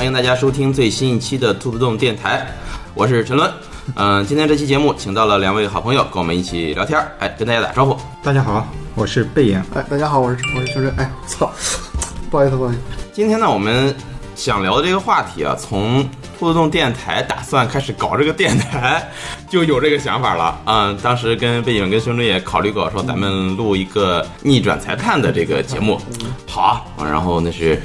[0.00, 2.46] 欢迎大家收听最新一期的兔子洞电台，
[2.94, 3.52] 我是陈伦。
[3.96, 7.94] 嗯、今天这期节目请到了两位好朋友跟我们一起聊天儿，哎，跟大家打招呼。
[8.22, 9.62] 大家好，我是贝爷。
[9.74, 10.90] 哎，大家好，我是我是秋真。
[10.96, 11.52] 哎，操，
[12.30, 12.80] 不好意思，不好意思。
[13.12, 13.94] 今天呢，我们
[14.40, 16.02] 想聊的这个话题啊，从
[16.38, 19.06] 兔子洞电台打算开始搞这个电台，
[19.50, 20.58] 就有这个想法了。
[20.64, 26.00] 嗯，当时跟背景跟兄弟也考虑过，说咱们录一个逆转裁判的这个节目，
[26.48, 27.04] 好啊。
[27.04, 27.78] 然后那是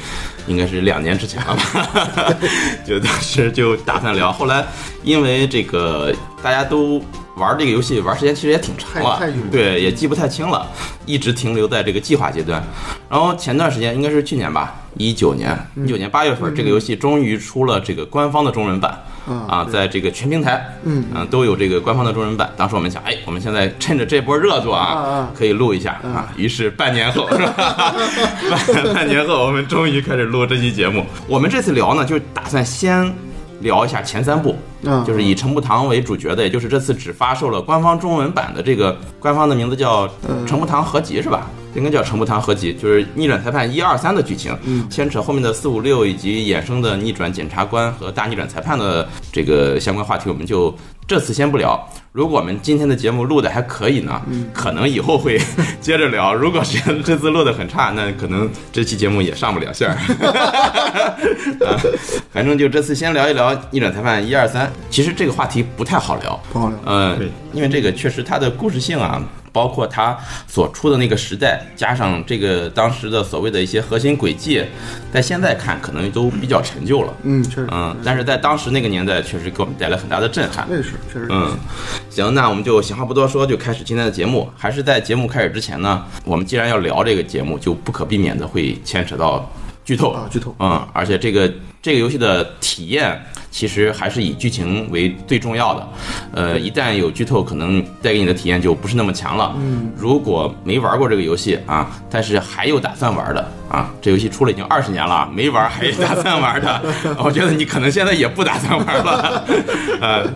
[0.47, 2.33] 应该是两年之前了吧，
[2.87, 4.31] 就当时就打算聊。
[4.31, 4.65] 后来
[5.03, 7.03] 因为这个大家都。
[7.35, 9.19] 玩这个游戏玩时间其实也挺长了
[9.51, 10.65] 对，也记不太清了，
[11.05, 12.63] 一直停留在这个计划阶段。
[13.09, 18.97] 然后前段时间应该是去年吧，一九年，一九年八月份，这个游戏终于出了这个官方的中文版。
[19.27, 22.47] 啊，在这个全平台，嗯都有这个官方的中文版。
[22.55, 26.31] 当时我们想，哎，我们现在趁着这波热度啊可以录一下啊。
[26.37, 27.95] 于是半年后，是吧？
[28.71, 31.03] 半 半年后，我们终于开始录这期节目。
[31.27, 33.11] 我们这次聊呢，就打算先
[33.61, 40.07] 聊一下前三部，嗯就是以陈步堂为主角的，也就是这次只发售了官方中文版的这个官方的名字叫
[40.45, 41.49] 《陈步堂合集》，是吧？
[41.75, 50.73] 应该叫《陈步堂合集》，就是逆转裁判一二三的剧情，嗯牵扯后面的四五六以及衍生的逆转检察官和大逆转裁判的这个相关话题，我们就
[51.05, 51.77] 这次先不聊。
[52.13, 54.21] 如果我们今天的节目录的还可以呢，
[54.53, 55.37] 可能以后会
[55.81, 56.33] 接着聊。
[56.33, 59.97] 如果是这次录的很差，那可能这期节目也上不了线儿。
[61.67, 61.75] 啊，
[62.31, 64.71] 反正就这次先聊一聊逆转裁判一二三。
[64.89, 66.77] 其实这个话题不太好聊，不好聊。
[66.85, 69.21] 呃对，因为这个确实它的故事性啊，
[69.51, 70.17] 包括它
[70.47, 74.63] 所处的那个时代，加上这个当时的所谓的一些核心轨迹，
[75.11, 77.13] 在现在看可能都比较陈旧了。
[77.23, 80.65] 嗯，确实，嗯，但是在当时那个年代，确实给我们带来很大的震撼。
[80.69, 81.27] 那是确实。
[81.29, 81.57] 嗯，
[82.09, 84.49] 行，那我们就闲话不多说，就开始今天的节目。
[84.55, 89.51] 还是在节目开始之前呢，我们既然要聊这个节目，就不可避免的会牵扯到
[89.83, 91.51] 剧透啊剧透嗯，而且这个
[91.81, 93.21] 这个游戏的体验
[93.55, 95.87] 其实还是以剧情为最重要的。
[96.33, 99.55] 呃，一旦有剧透，可能带给你的体验就不是那么强了。
[99.55, 106.81] 嗯，如果没玩过这个游戏啊，但是还有打算玩的啊，这游戏出了已经二十年了，没玩还打算玩的，
[107.23, 109.45] 我觉得你可能现在也不打算玩了。
[110.01, 110.29] 呃，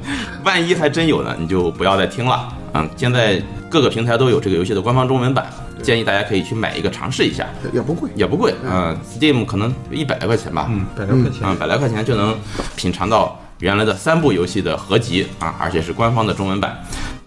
[0.45, 2.47] 万一还真有呢，你就不要再听了。
[2.71, 5.45] 啊，现在各个平台都有这个游戏的官方中文版，
[5.81, 8.09] 建议大家可以去买一个尝试一下，也不贵。
[8.15, 8.53] 也不贵。
[8.63, 10.67] 嗯、s t e a m 可能一百来块钱吧。
[10.69, 11.39] 嗯，百来块钱。
[11.43, 12.37] 嗯，百来块钱就能
[12.75, 16.77] 品尝到原来的三部游戏的合集啊，而且是官方的中文版。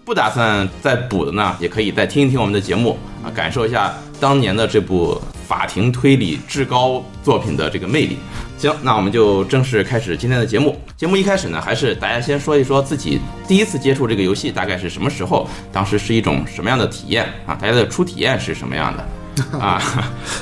[0.05, 5.19] 不打算再补的呢，也可以再听一听我们的节目啊，感受一下当年的这部
[5.53, 8.17] 法庭推理至高作品的这个魅力。
[8.57, 10.75] 行，那我们就正式开始今天的节目。
[10.97, 17.53] 节目一开始呢，还是大家先说一说自己第一次接触这个游戏大概是什么时候，当时是一种什么样的体验啊？
[17.61, 19.05] 大家的初体验是什么样的
[19.59, 19.79] 啊？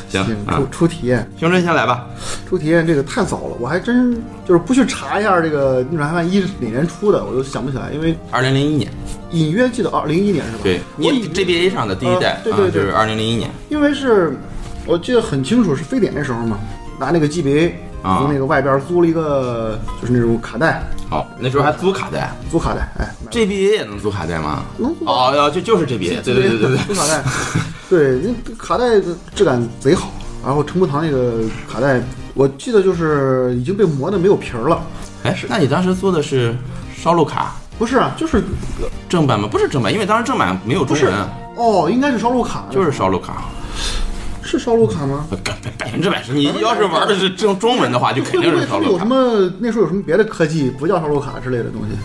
[0.08, 2.08] 行初，初体验，熊真先来吧。
[2.48, 4.14] 初体验这个太早了，我还真
[4.48, 8.90] 就是不去查一下这个《逆转裁判一》是哪年出的，我都想不起来，因为二零零一年，
[9.32, 10.60] 隐约记得二零一年是吧？
[10.64, 13.50] 对，你 GBA 上的第一代、呃对对啊，就是对二零零一年。
[13.70, 14.38] 因为是
[14.86, 16.58] 我记得很清楚，是非典那时候嘛，
[17.00, 17.72] 拿那个 GBA
[18.02, 24.64] 啊从那个外边租了一个就是那种卡带，哦，那时候还租卡带租卡带，哎，，GBA 也能租卡带吗？
[24.78, 26.78] 能租哦，哦，就就是 GBA，对对对对对。
[26.88, 27.24] 租卡带，
[27.90, 30.12] 对，那卡带的质感贼好。
[30.44, 32.02] 然后陈步堂那个卡带，
[32.34, 34.82] 我记得就是已经被磨的没有皮儿了。
[35.24, 36.56] 哎，是那你当时租的是
[36.98, 38.44] 烧录卡不是啊，就是
[39.08, 39.48] 正版吗？
[39.52, 41.14] 不是正版，因为当时正版没有中文，
[41.58, 43.44] 哦，应该是烧录卡，就是烧录卡，
[44.52, 45.26] 是烧录卡吗？
[45.30, 46.34] 百百百分之百是。
[46.34, 49.08] 你要是玩的是正中文的话，就肯定是烧录卡有什。
[49.08, 51.98] 么那时候有什么别的科技不叫烧录卡之类的东西？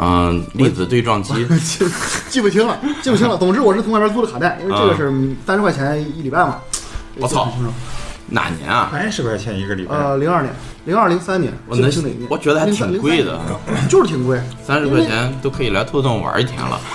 [0.00, 1.46] 嗯，粒子对撞机。
[1.58, 1.84] 记
[2.28, 3.36] 记不清了，记不清了。
[3.38, 5.12] 总之我是从外边租的卡带，因为这个是
[5.46, 6.58] 三十块钱一礼拜嘛。
[7.16, 7.52] 我操
[8.30, 8.88] 哪年啊？
[8.92, 9.94] 三十块钱一个礼拜。
[9.94, 10.52] 呃，零二年，
[10.84, 12.26] 零二零三年，我能哪年。
[12.28, 13.38] 我觉得还挺贵的
[13.68, 16.80] 03 03就是挺贵，三十块钱都可以来兔洞玩一天了。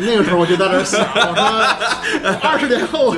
[0.00, 3.14] 那个时候我就在那儿想，我说二十年后，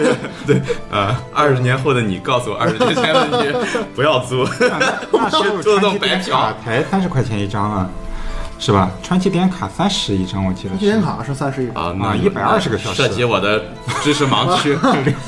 [0.46, 0.60] 对，
[0.90, 3.52] 啊，二十年后的你告诉我，二十年前的你
[3.94, 4.44] 不要租，
[5.12, 6.54] 那时候 兔洞白嫖卡。
[6.64, 7.88] 才三十块钱一张啊，
[8.58, 8.90] 是吧？
[9.02, 10.80] 传奇点卡三十一张，我记得是。
[10.80, 13.62] 纪念卡是三十一，啊，一百二十个小时涉及我的
[14.02, 14.76] 知识盲区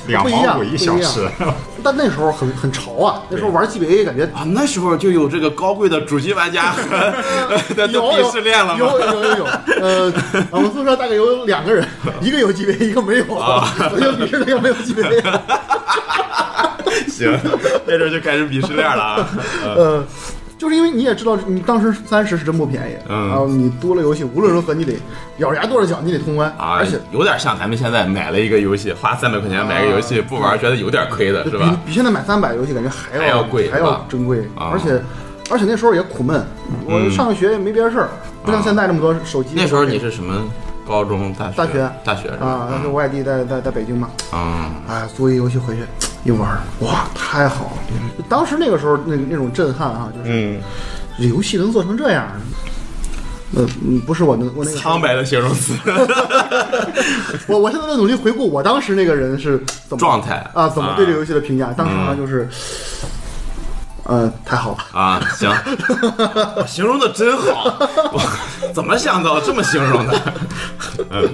[0.06, 1.28] 两 不一样毛五一小时。
[1.82, 4.42] 但那时候很很潮啊，那时候玩 GBA 感觉啊！
[4.44, 6.74] 那时候就有这个高贵的主机玩家
[7.90, 8.76] 有鄙视链了？
[8.76, 9.44] 有有有有，
[9.80, 10.12] 呃，
[10.50, 11.86] 我们宿舍大概有两个人，
[12.20, 15.40] 一个有 GBA，一个没有，啊我就鄙视那个没有 GBA。
[17.08, 17.38] 行，
[17.86, 19.28] 那时候就开始鄙视链了啊！
[19.76, 20.04] 呃，
[20.60, 23.28] 就是因为你也知道，你当时三十是真不便宜，嗯。
[23.28, 24.92] 然后你多了游戏，无论如何你得
[25.38, 31.70] 咬牙跺着脚，你得通关，啊，而且有点像咱们现在买了一个游戏，花三百块钱买个游戏，不玩觉得有点亏的是吧？
[31.84, 34.68] 比比现在买三百游戏感觉还要还要贵还要珍贵，啊。
[34.70, 35.00] 而且
[35.50, 36.44] 而且那时候也苦闷，
[36.84, 37.10] 我嗯。
[37.10, 38.10] 上个学也没别的事儿，
[38.44, 39.54] 不像现在这么多手机。
[39.54, 40.44] 那时候你是什么
[40.90, 41.56] 高中、大学？
[41.56, 42.46] 大学大学是吧？
[42.46, 45.82] 啊，那时候外地在在在北京嘛，嗯，哎，租一游戏回去
[46.24, 46.50] 一玩，
[46.80, 48.24] 哇，太好了！
[48.28, 50.58] 当时那个时候那那种震撼哈，就是
[51.18, 52.26] 游戏能做成这样，
[53.54, 55.74] 呃，嗯不是我能我那个苍白的形容词，
[57.46, 59.58] 我我现在在努力回顾我当时那个人是
[59.88, 61.72] 怎么状态啊，怎么对这个游戏的评价？
[61.76, 62.48] 当时好像就是，
[64.04, 64.78] 呃，太好了。
[64.98, 65.50] 啊，行，
[66.56, 67.76] 我 形容的真好，
[68.12, 68.20] 我
[68.74, 70.20] 怎么想到这么形容的？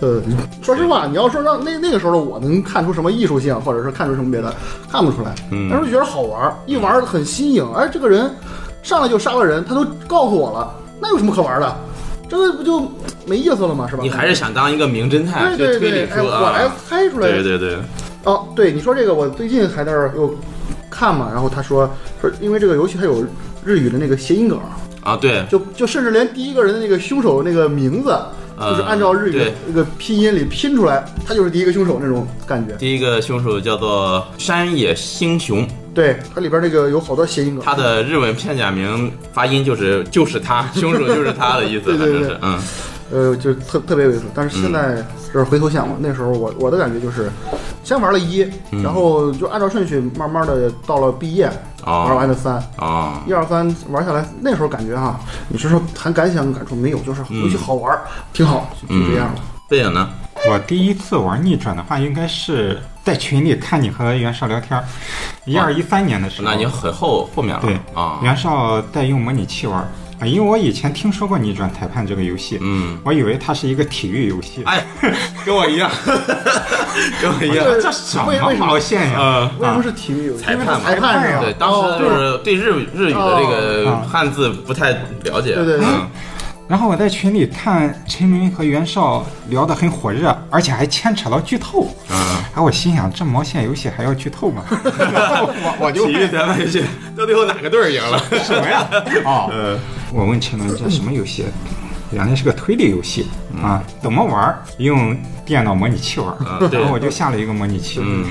[0.00, 0.20] 呃，
[0.62, 4.52] 说实话，你要说让那那个时候的我能看出什么艺术性，或者是看出什么别的，
[4.90, 5.34] 看不出来。
[5.50, 7.66] 嗯那时候觉得好玩，一玩很新颖。
[7.74, 8.30] 哎，这个人
[8.82, 11.76] 上来就杀了人，他都告诉我了，那有什么可玩的？
[12.28, 12.80] 这个不就
[13.26, 13.86] 没意思了吗？
[13.88, 14.02] 是吧？
[14.02, 16.72] 你还是想当一个名侦探，对对就推对，我来啊？
[16.88, 17.28] 猜出来。
[17.28, 17.78] 对对对，
[18.24, 20.34] 哦，对，你说这个，我最近还在那儿又
[20.92, 21.90] 看嘛，然后他说
[22.20, 23.24] 说，因为这个游戏它有
[23.64, 24.60] 日语的那个谐音梗，
[25.02, 28.10] 啊对，就就甚至连第一个人的那个凶手那个名字，
[28.58, 29.54] 呃就是按照日语对。
[29.66, 32.74] 那个拼音里拼出来，他就是第一个凶手那种感觉。
[32.76, 37.64] 第一个凶手叫做山野星雄，对，它里边这个有好多谐音梗。
[37.64, 42.58] 他的日文片假名发音就是就是他，凶手就是他的意思， 反正是嗯
[43.12, 44.22] 呃，就特特别猥琐。
[44.34, 44.96] 但是现在
[45.32, 47.30] 就是回头想嘛，那时候我我的感觉就是，
[47.84, 51.46] 先玩了一，嗯然后就按照顺序慢慢的到了毕业，
[51.84, 52.54] 哦玩完的三。
[52.76, 56.98] 啊一二三玩下来，那时候感觉哈，你是说谈感想感触没有？
[57.00, 57.96] 就是游戏好玩，
[58.32, 59.40] 挺好，就就这样了。
[59.68, 60.08] 背影呢？
[60.48, 64.82] 我第一次玩逆转的话，应该是在群里看你和袁绍聊天，
[65.44, 66.48] 一二一三年的时候。
[66.48, 69.86] 那已经很后后面了对啊，袁绍在用模拟器玩儿
[70.22, 74.62] 啊，因为我以前听说过逆转裁判这个游戏，嗯，我以为它是一个体育游戏。
[74.64, 74.84] 哎，
[75.44, 75.90] 跟我一样，
[77.20, 79.18] 跟我一样，这什么为为什么毛线呀？
[79.18, 79.50] 呃。
[79.58, 80.44] 为什么是体育游戏？
[80.44, 81.40] 裁判嘛裁判呀？
[81.42, 84.92] 对，当时就是对日日语的这个哦汉字不太
[85.24, 85.54] 了解。
[85.56, 86.08] 对对对嗯
[86.72, 91.86] 然后我在群里看陈明和袁绍聊得很火热，而且还牵扯到剧透。
[92.08, 92.16] 嗯，
[92.54, 94.64] 哎，我心想，这毛线游戏还要剧透吗？
[94.72, 96.82] 我我就体育裁判游戏
[97.14, 98.18] 到最后哪个队儿赢了？
[98.42, 98.88] 什么呀？
[99.22, 99.78] 哦，嗯
[100.14, 101.44] 我问陈伦这什么游戏？
[102.10, 103.26] 原来是个推理游戏
[103.62, 104.62] 啊，怎么玩儿？
[104.78, 105.14] 用
[105.44, 106.34] 电脑模拟器玩
[106.70, 108.00] 然后我就下了一个模拟器。
[108.02, 108.24] 嗯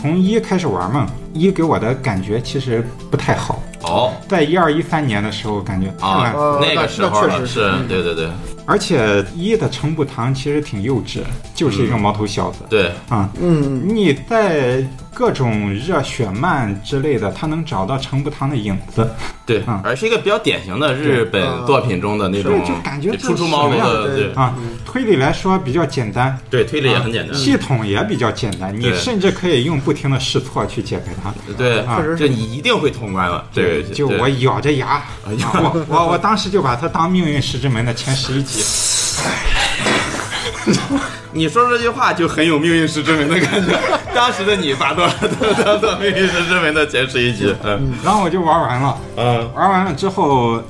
[0.00, 3.62] 从一开始玩嘛，一给我的感觉其实不太好。
[3.84, 8.28] 哦在一二一三年的时候，感觉太啊那个时候了，是对对对
[8.64, 11.20] 而且一的程步堂其实挺幼稚，
[11.54, 12.58] 就是一个毛头小子。
[12.70, 19.10] 对，啊，嗯，你在各种热血漫之类的，他能找到程步堂的影子。
[19.44, 24.34] 对嗯，而是一个比较典型的日本作品中的那种对就感觉这初出茅庐的，对对。
[24.34, 24.54] 啊，
[24.86, 31.34] 推理来说比较简单，对，推理也很简单，系统也比较简单，你甚至可以用不停的试错去解开它。
[31.58, 38.61] 对啊确实这你一定会通关了，对就我咬着牙，我我我当时就把它当命运石之门的前十一集。
[41.34, 43.74] 你说这句话就很有命运石之门的感觉。
[44.14, 47.94] 当时的你把多少都当做命运石之门的前十一集，嗯。
[48.04, 50.62] 然后我就玩完了，嗯，玩完了之后，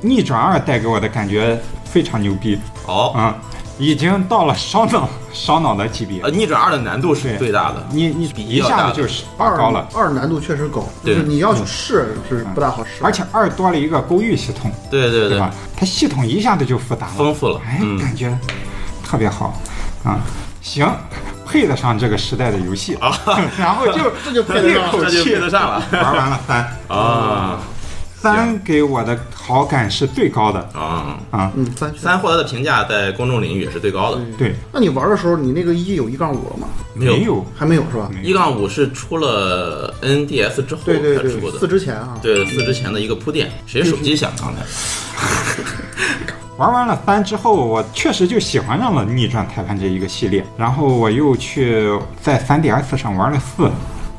[0.00, 3.36] 逆转二带给我的感觉非常牛逼好，啊，
[3.78, 6.20] 已经到了烧脑烧脑的级别。
[6.22, 6.30] 呃，。
[6.30, 11.14] 逆转二的难度是最大的，你你比一下子就是拔二高了，二难度确实高，就对。
[11.14, 15.28] 是你要去试是不大好试，而且二多了一个勾玉系统，对对对。
[15.30, 15.50] 对吧，？
[15.76, 17.98] 它系统一下子就复杂了，丰富了哎，嗯。
[17.98, 18.36] 感觉
[19.04, 19.58] 特别好
[20.04, 20.18] 啊，
[20.60, 20.86] 行，
[21.46, 23.16] 配得上这个时代的游戏啊，
[23.58, 25.82] 然后就这就配得口这就气配得上了。
[25.92, 27.58] 玩完了三，啊
[28.20, 30.60] 三给我的好感是最高的。
[30.72, 31.18] 啊！
[31.30, 36.66] 啊，嗯三三获得的评价在公众领域也是最高的，对，那你玩的时候，你那个一有一杠五了吗？
[36.94, 37.16] 没有。
[37.16, 37.46] 没有。
[37.56, 38.10] 还没有是吧？
[38.22, 43.50] 一杠五是出了 NDS 之后对对对才出，的，四之前啊，对四之前的一个铺垫。
[43.66, 44.62] 谁手机响刚才？
[46.56, 51.88] 玩完了三之后，我确实就喜欢上了逆转裁判这一个系列，然后我又去
[52.20, 53.70] 在 3DS 上玩了四，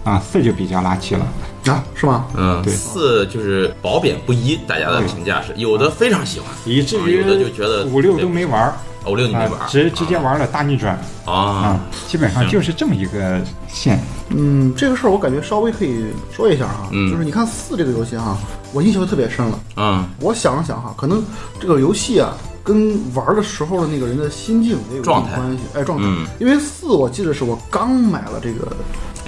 [0.06, 1.28] 啊，四就比较垃圾了。
[1.70, 2.26] 啊是吗？
[2.36, 2.74] 嗯，对。
[2.74, 8.74] 四就是褒贬不一，大家的评价是有的非常喜欢，以至于啊有的就觉得五六都没玩儿，
[9.06, 11.00] 哦五六你没啊玩，直直接玩了大逆转。
[11.26, 11.34] 啊。
[11.34, 14.00] 啊，基本上就是这么一个线。
[14.30, 17.12] 嗯，这个事儿我感觉稍微可以说一下哈，嗯。
[17.12, 18.38] 就是你看四这个游戏哈，
[18.74, 19.60] 我印象特别深了。
[19.78, 20.08] 嗯。
[20.20, 21.24] 我想了想哈，可能
[21.60, 22.34] 这个游戏啊，
[22.64, 25.36] 跟玩的时候的那个人的心境也有一状态。
[25.36, 25.64] 定关系。
[25.74, 26.04] 哎，状态。
[26.06, 26.28] 嗯。
[26.40, 28.68] 因为四我记得是我刚买了这个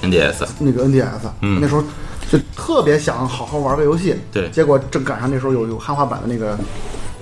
[0.02, 1.58] NDS 那个 NDS，、嗯。
[1.60, 1.82] 那时候
[2.32, 6.58] 就特别想好好玩个游戏，对结果正赶上那时候有有汉化版的那个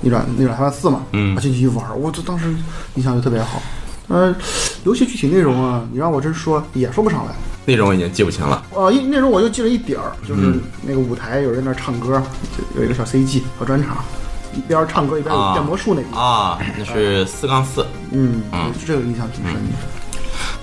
[0.01, 2.55] 逆转逆转裁判四嘛，嗯我进去一玩，我这当时
[2.95, 3.61] 印象就特别好。
[4.07, 4.33] 呃，
[4.85, 7.35] 游戏具体内容啊，你让我真说也说不上来。
[7.65, 8.65] 内容我已经记不清了。
[8.75, 12.23] 呃，一内容我就记了一点儿，就是嗯那个舞台有人在那儿唱歌，
[12.57, 13.99] 就有一个小 CG 小专场，
[14.55, 17.85] 一边唱歌一边有啊变魔术那个，啊，那是四杠四。
[18.11, 19.61] 嗯，嗯这个印象挺深的。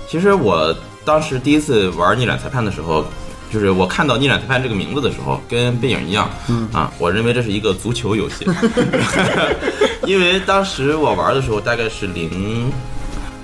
[0.08, 0.74] 其实我
[1.04, 3.04] 当时第一次玩逆转裁判的时候，
[3.50, 6.68] 就是我看到逆转裁判这个名字的时候，跟背影一样，嗯。
[6.72, 8.46] 啊，我认为这是一个足球游戏，
[10.06, 12.70] 因为当时我玩的时候大概是零，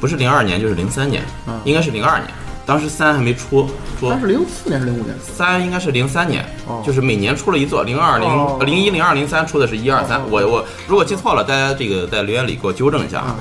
[0.00, 1.60] 不是零二年就是零三年，嗯。
[1.64, 2.28] 应该是零二年，
[2.66, 3.68] 当时三还没出，
[4.00, 5.14] 说它是零四年是零五年？
[5.20, 6.82] 三应该是零三年，哦。
[6.84, 8.56] 就是每年出了一座，零二哦。
[8.60, 13.36] 零零一零二零三出的是一二三，哦我我如果记错了，大家这个在留言里给我纠正一下啊。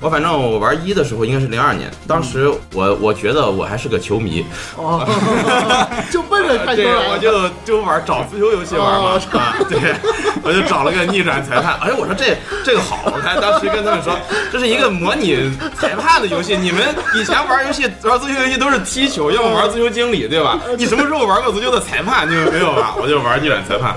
[0.00, 4.44] 我反正我玩一的时候应该是零二年，当时我我觉得我还是个球迷，
[4.76, 5.06] 哦，
[6.10, 6.22] 就
[6.76, 6.86] 对。
[7.10, 9.94] 我就就玩找足球游戏玩嘛，哦啊， 对，
[10.42, 14.16] 我就找了个逆转裁判，哎，我说这这个好，我还当时跟他们说，
[14.52, 16.82] 这是一个模拟裁判的游戏，你们
[17.14, 20.58] 以前玩游戏玩足球游戏都是踢球，要么玩足球经理，对吧？
[20.76, 22.28] 你什么时候玩过足球的裁判？
[22.28, 22.94] 你们没有吧？
[23.00, 23.94] 我就玩逆转裁判，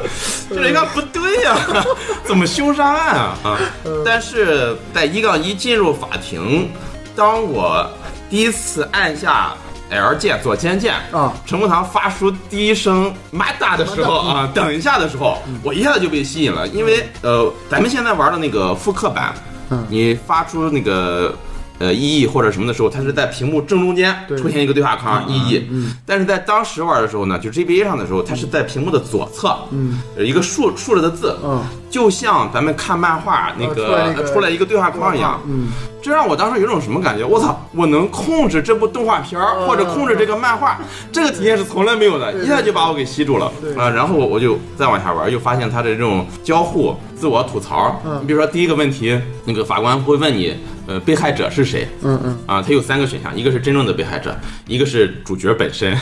[0.50, 1.56] 这一看不对呀、
[2.24, 3.58] 怎么凶杀案啊啊！
[4.06, 6.72] 但是在一杠一进入法庭，
[7.16, 7.88] 当我
[8.30, 9.54] 第一次按下
[9.92, 11.34] L 键左肩键啊。
[11.46, 19.34] 陈木堂发出第一声“妈哒”的时候啊，等一下的时候，我一下子就被吸引了，因为呃，咱们现在玩的那个复刻版，
[19.70, 19.86] 嗯。
[19.90, 21.36] 你发出那个。
[21.82, 35.70] 呃，意义或者什么的时候，它是在屏幕正中间出现一个对话框意义，嗯但是在当时玩的时候呢，就 GBA 上的时候，它是在屏幕的左侧，嗯，一个竖竖着的字，嗯，就像咱们看漫画那啊个、出来一个对话框一样，嗯，
[36.04, 37.26] 这让我当时有种什么感觉？
[37.26, 40.80] 我操，我能控制这部动画片儿，嗯或者控制这个漫画，
[41.12, 43.90] 这个体验是从来没有的，一下就把我给吸住了啊！
[43.90, 48.00] 然后我我就再往下玩，又发现它的这种交互、自我吐槽。
[48.06, 50.56] 嗯你比如说第一个问题，那个法官会问你，
[50.92, 51.88] 呃，被害者是谁？
[52.04, 55.98] 嗯嗯，啊，它有三个选项，一个是真正的被害者，一个是主角本身，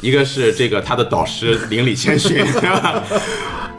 [0.00, 3.04] 一个是这个他的导师邻里谦逊，对吧？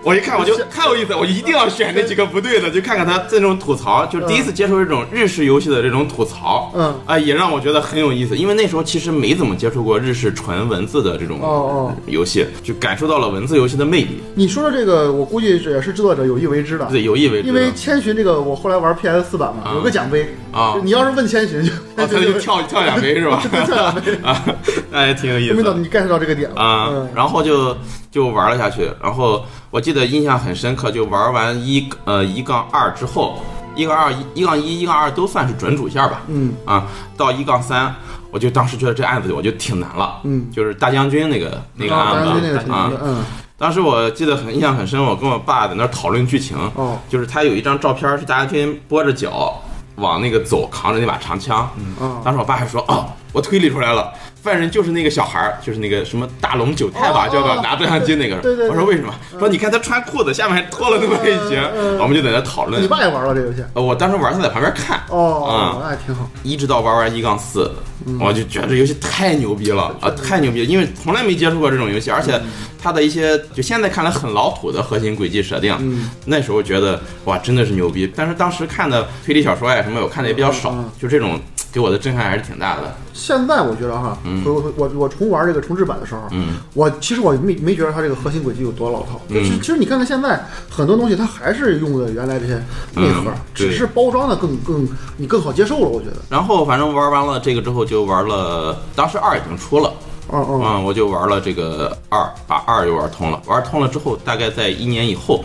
[0.04, 6.94] 我一看我就太有意思了，我一定要选那几个不对的，就看看他这种吐槽，就是第一次接触这种日式游戏的这种吐槽，嗯。
[7.06, 11.96] 啊，也让我觉得很有意思，因为那时候其实没怎么接触过日式纯文字的这种哦哦。
[12.08, 16.86] 游戏，就感受到了文字游戏的魅力，你说的这个，我估计也是制作者有意为之的。
[16.86, 17.48] 对，有意为之。
[17.48, 19.74] 因为千寻这个，我后来玩 PS 四版嘛，啊。
[19.76, 20.74] 有个奖杯啊。
[20.74, 21.76] 就你要是问千寻，就哦，
[22.12, 23.42] 他就跳跳奖杯是吧？
[23.66, 24.44] 跳两杯， 啊，
[24.90, 26.60] 那也挺有意思你 get 到这个点了。
[26.60, 27.10] 啊、嗯。
[27.14, 27.76] 然后就
[28.12, 33.40] 就玩了下去，然后我记得印象很深刻，就玩完一呃一杠二之后，
[33.74, 36.54] 一杠二一杠一一杠二都算是准主线吧，嗯。
[36.66, 37.96] 啊，到一杠三，
[38.30, 40.52] 我就当时觉得这案子我就挺难了，嗯。
[40.52, 42.92] 就是大将军那个那个啊案子啊。
[43.02, 43.24] 嗯，
[43.58, 47.00] 当时我记得很印象很深，我跟我爸在那儿讨论剧情，哦。
[47.08, 49.58] 就是他有一张照片是大将军跛着脚
[49.96, 51.96] 往那个走，扛着那把长枪，嗯。
[52.10, 58.38] 啊当时我爸还说：“哦，我推理出来了，犯人就是那个小孩儿，就是那个什么大龙九太吧，哦叫做拿照相机那个。
[58.38, 61.62] 对对对我说：“为什么？”说：“你看他穿裤子，下面还脱了那么一截。
[62.00, 62.88] 我们就在那讨论你。
[62.88, 63.64] 爸也玩了这游戏？
[63.74, 65.00] 呃我当时玩，他在旁边看。
[65.10, 66.28] 哦，啊那还挺好。
[66.44, 67.72] 一直到玩完一杠四，
[68.08, 70.66] 嗯我就觉得这游戏太牛逼了啊，太牛逼了！
[70.66, 72.50] 因为从来没接触过这种游戏，而且嗯
[72.82, 78.12] 它的一些就现在看来很老土的核心轨迹设定，嗯那时候觉得哇，真的是牛逼。
[78.16, 81.40] 但是当时看的推理小说呀什么，我看的也比较少嗯，就这种
[81.72, 82.96] 给我的震撼还是挺大的。
[83.14, 89.22] 现在我觉得哈，我我我我重玩这个重置版的时候，嗯，我其实我没没觉得它这个核心轨迹有多老套。
[89.30, 92.56] 其其实你看看现在很多东西，它还是用的原来这些
[92.96, 94.88] 内核嗯，只是包装的更更
[95.18, 95.88] 你更好接受了。
[95.88, 99.94] 我觉得，然后反正玩完了这个之后，就玩了，当时二已经出了。
[100.32, 103.42] 嗯嗯嗯，我就玩了这个二，把二又玩通了。
[103.46, 105.44] 玩通了之后，大概在一年以后，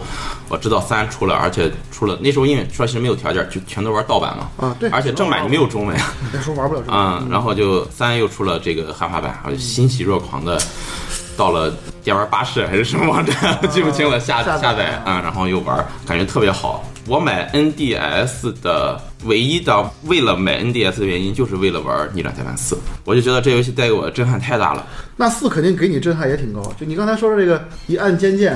[0.49, 4.49] 我知道三出了，而且出了那时候因为说实没有条件，就全都玩盗版嘛。
[4.57, 5.97] 啊对而且正版就没有中文
[6.33, 7.05] 那时候玩不了中文。
[7.05, 10.61] 嗯、然后就三又出了这个汉化版，我就欣喜若狂的
[11.37, 16.85] 到了电玩巴士还是什么网站，记不清了，下下载下载啊、然后又玩，感觉特别好。
[17.09, 24.85] 我买 NDS 的唯一的为了买 NDS 的原因，就是为了玩《逆转裁判四》，我就觉得这游戏带给我的震撼太大了。
[25.17, 26.61] 那四肯定给你震撼也挺高。
[26.79, 28.55] 就你刚才说的这个一按键键，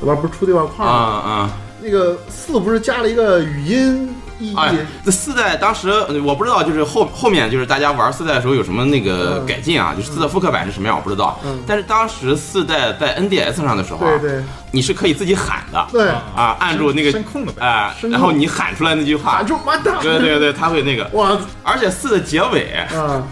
[0.00, 1.30] 里边不是出对话框啊吗？
[1.30, 1.50] 啊！
[1.80, 4.08] 那个四不是加了一个语音
[4.42, 4.56] 意义？
[4.56, 9.94] 哎，这四代当时呃我不知道，就是后后面就是大家玩四代的时候有什么那个改进啊？
[9.96, 19.96] 就是四代复刻版是什么样我不知道，嗯但是当时四代在 NDS 上的时候啊，对对你是可以自己喊的，对，啊，按住那个声控的啊、声控然后你喊出来那句话喊，住妈蛋！
[20.02, 23.22] 对对对，他会那个，哇而且四的结尾，啊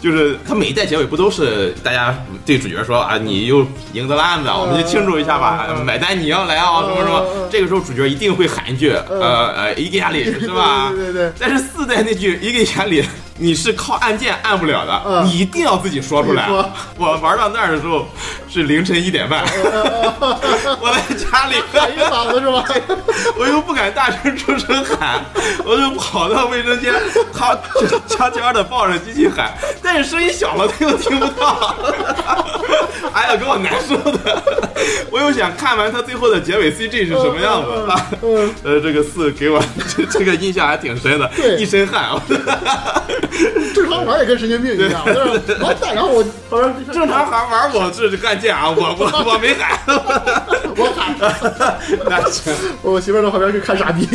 [0.00, 2.14] 就是他每一代结尾不都是大家
[2.46, 7.24] 对主角说啊，你又赢得了案子，我们就庆祝一下吧，买单你要来啊，什么什么。
[7.50, 10.90] 这个时候主角一定会喊一句，呃呃，伊格亚里是吧？
[10.96, 13.04] 对对但是四代那句伊格亚里，
[13.40, 15.24] 你是靠按键按不了的，嗯。
[15.26, 16.46] 你一定要自己说出来。
[16.98, 18.06] 我玩到那儿的时候
[18.48, 19.42] 是凌晨一点半，
[20.80, 21.56] 我在家里。
[21.72, 22.64] 喊一嗓子是吧？
[23.38, 25.24] 我又不敢大声出声喊，
[25.64, 26.92] 我就跑到卫生间，
[27.32, 27.56] 他
[28.08, 31.76] 悄悄的抱着机器喊，但是声音小了，他又听不到，
[33.12, 34.42] 哎呀，给我难受的。
[35.10, 37.68] 我又想看完他最后的结尾 CG 是什么样子
[38.64, 39.62] 呃，这个四给我
[39.96, 42.22] 这这个印象还挺深的，对一身汗啊。
[43.74, 46.24] 正常玩也跟神经病一样，就是完蛋，然后我
[46.92, 49.78] 正常还玩我这是按键啊，我我我没喊，
[50.76, 51.14] 我喊，
[52.08, 52.52] 那行。
[52.82, 54.06] 我媳妇儿在旁边去看傻逼。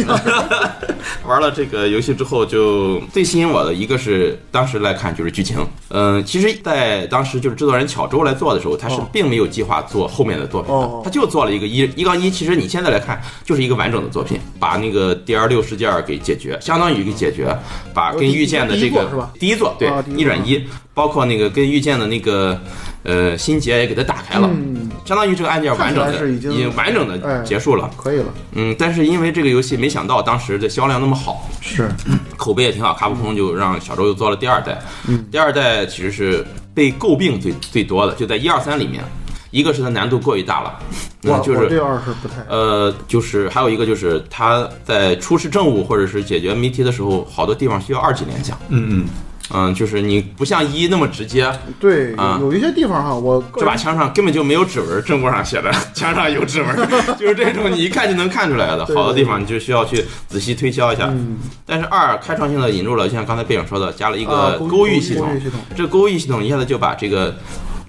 [1.25, 5.66] 玩了这个游戏之后，就最吸引我的一个是当时来看就是剧情。
[5.90, 12.30] 嗯、其实，在当时就是制作人巧周来做的时候，他是哦并没有计划做后面的作品的，哦他就做了一个一一杠一。
[12.30, 17.56] 其实你现在来看，就是一个完整的作品，把那个 DR 六事件给解决，相当于一个解决，
[17.94, 22.60] 把跟遇见的这个第一座对一转一，包括那个跟遇见的那个
[23.04, 27.90] 呃心结也给它打开了，嗯，相当于这个案件完整的已经完整的哎结束了。
[27.96, 31.90] 可以了，嗯，但是因为这个游戏没想到当时的销量那么好，是，
[32.36, 34.82] 口碑也挺好，卡普空就让小周又做了第二代。
[35.08, 39.03] 嗯，第二代其实是被诟病最最多的，就在一二三里面，
[39.50, 40.77] 一个是它难度过于大了，
[41.24, 41.79] 我嗯，就是。
[41.79, 48.58] 二是不太，呃，就是还有一个就是他在出示证物或者是解决谜题的时候，好多地方需要二级联想。
[48.67, 49.05] 嗯嗯，
[49.54, 56.75] 嗯，就是你不像一那么直接，对，啊有有一些地方哈，我个人这把枪上根本就没有指纹，正面上写的枪上有指纹，
[57.20, 58.84] 就是这种你一看就能看出来的。
[58.86, 61.06] 对好多地方你就需要去仔细推敲一下。
[61.10, 65.60] 嗯但是二开创性的引入了，就像刚才背影说的，加了一啊个勾勾勾玉系统勾玉系统。
[65.75, 67.36] 这勾玉系统一下子就把这个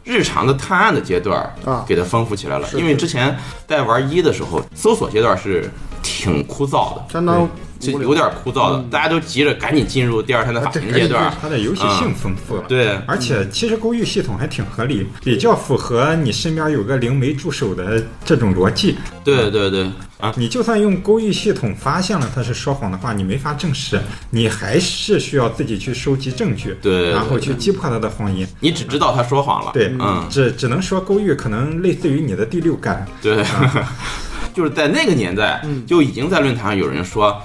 [0.05, 2.66] 日常的探案的阶段啊给它丰富起来了。
[2.66, 5.71] 是因为之前在玩一的时候，搜索阶段是
[6.07, 7.49] 挺枯燥的，相当
[7.81, 11.35] 就有点枯燥的，大家都急着赶紧进入第二天的法庭阶段。
[11.42, 12.62] 它的游戏性丰富了。
[12.69, 18.97] 对，而且其实勾玉系统还挺合理，比较符合你身边有个灵媒助手的这种逻辑。
[19.25, 28.49] 对对对啊，你就算用勾玉系统发现了他是说谎的话，你没法证实，你还是需要自己去收集证据，对然后去击破他的谎言。
[28.61, 29.73] 你只知道他说谎了。
[29.75, 33.07] 对，嗯，只只能说勾玉可能类似于你的第六感。
[33.21, 33.45] 对，
[34.57, 37.38] 就是在那个年代，就已经在论坛上有人说。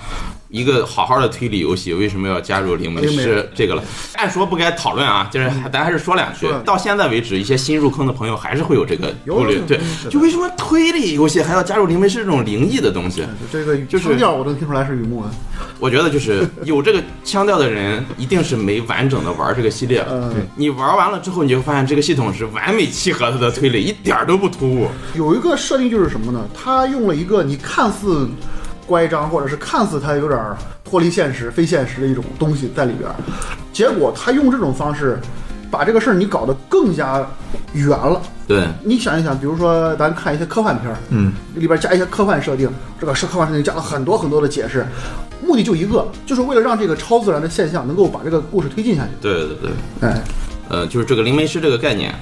[0.51, 3.83] 一个好好的推理游戏为什么要加入灵媒师这个了？
[4.15, 6.47] 按说不该讨论啊，就是咱还是说两句。
[6.65, 13.25] 到现在为止，一些新入坑的朋友还是会有这个顾虑，对就为什么推理游戏还要加入灵媒师这种灵异的东西？
[13.49, 15.31] 这个就是腔调我能听出来是雨木啊，
[15.79, 20.01] 我觉得就是有这个腔调的人，一定是没完整的玩这个系列。
[20.01, 24.89] 呃，你玩完了之后，你就发现这个系统是完美契合它的推理，一点儿都不突兀。
[25.15, 26.45] 有一个设定就是什么呢？
[26.53, 28.27] 他用了一个你看似
[28.91, 30.37] 乖张，或者是看似它有点
[30.83, 33.15] 脱离现实、非现实的一种东西在里边儿，
[33.71, 35.17] 结果他用这种方式
[35.71, 37.25] 把这个事儿你搞得更加
[37.71, 38.21] 圆了。
[38.45, 44.85] 对，你想一想，比如说咱看一些科幻片儿，嗯，里边加一些科幻设定，这个是科幻设定加了很多很多的解释，
[45.41, 49.09] 目的就一个，就是为了让这个超自然的现象能够把这个故事推进下去。
[49.21, 49.71] 对对对。
[50.01, 50.21] 哎，
[50.67, 52.13] 呃，就是这个灵媒师这个概念，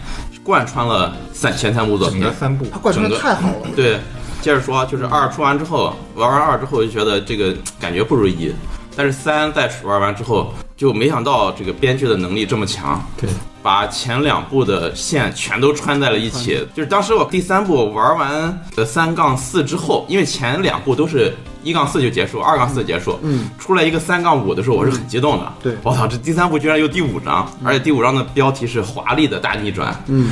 [0.44, 2.24] 贯穿了三前三部作品。
[2.40, 3.68] 三部它贯穿的太好了。
[3.76, 4.00] 对，
[4.42, 8.54] 接着说，就是二出完之后，玩完二之后就觉得这个感觉不如一，
[8.96, 13.30] 但是三在玩完之后，就没想到这个编剧的能力这么强，对，
[13.62, 16.66] 把前两部的线全都穿在了一起。
[16.74, 25.54] 就是当时我第三部玩完的三杠四之后，因为前两部都是一杠四就结束，二杠四结束，嗯，出来一个三杠五的时候，我是很激动的。
[25.62, 25.76] 对。
[25.84, 29.94] 我操，这第三部居然有第五章，而且第五章的标题是华丽的大逆转。
[30.08, 30.32] 嗯，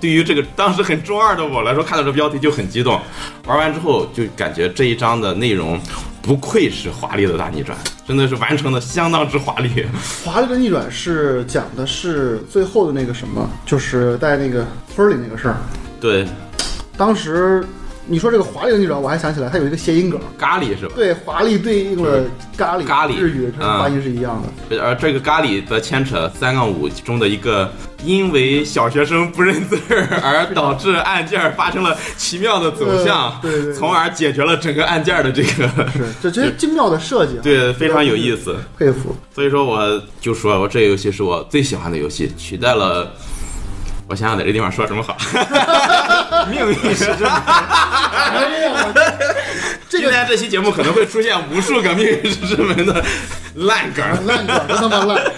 [0.00, 3.00] 对于这个当时很中二的我来说，看到这标题就很激动。
[3.46, 5.80] 玩完之后就感觉这一章的内容
[6.22, 9.84] 不愧是华丽的大逆转，真的是完成的相当之华丽。
[10.24, 15.56] 华丽的逆转是讲的是最后的那个什么，就是在那个村里那个事儿。
[16.00, 16.26] 对，
[16.96, 17.64] 当时
[18.10, 20.18] 你说这个华丽的逆转，我还想起来，它有一个谐音梗。
[20.38, 20.94] 咖喱是吧？
[20.96, 22.24] 对，华丽对应了
[22.56, 24.82] 咖喱，咖喱日语发音是一样的。
[24.82, 27.70] 而这个咖喱则牵扯三杠五中的一个，
[28.02, 38.56] 因为小学生不认字儿而导致案件发生了奇妙的走向，呃对对对从而解决了整个案件的这个，是，这这些精妙的设计啊，对，非常有意思。
[38.78, 39.14] 佩服。
[39.34, 43.12] 所以说，我就说我这个游戏是我最喜欢的游戏，取代了。
[44.08, 45.16] 我想想在这地方说什么好。
[46.50, 47.30] 命运是这么。
[47.30, 48.92] 哎呀，我
[49.88, 53.04] 今天这期节目可能会出现无数个命运石之门的
[53.54, 54.26] 烂梗。
[54.26, 55.32] 烂梗，真他妈烂。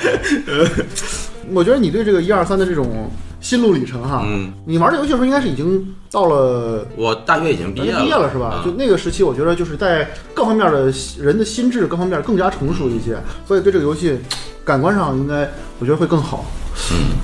[1.53, 8.63] 我觉得你对这个一二三的这种心路历程哈，嗯，你玩这游戏的时候应该是已经到了我大学已经毕业了，毕业了是吧？
[8.63, 13.17] 嗯就那个时期，我觉得就是在各方面的人的心智各方面更加成熟一些，
[13.49, 14.17] 所以对这个游戏
[14.65, 15.49] 感官上应该
[15.81, 16.45] 我觉得会更好。
[16.93, 17.17] 嗯，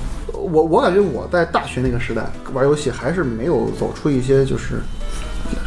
[0.51, 4.75] 我我感觉我在大学那个时代玩游戏还是没有走出一些就是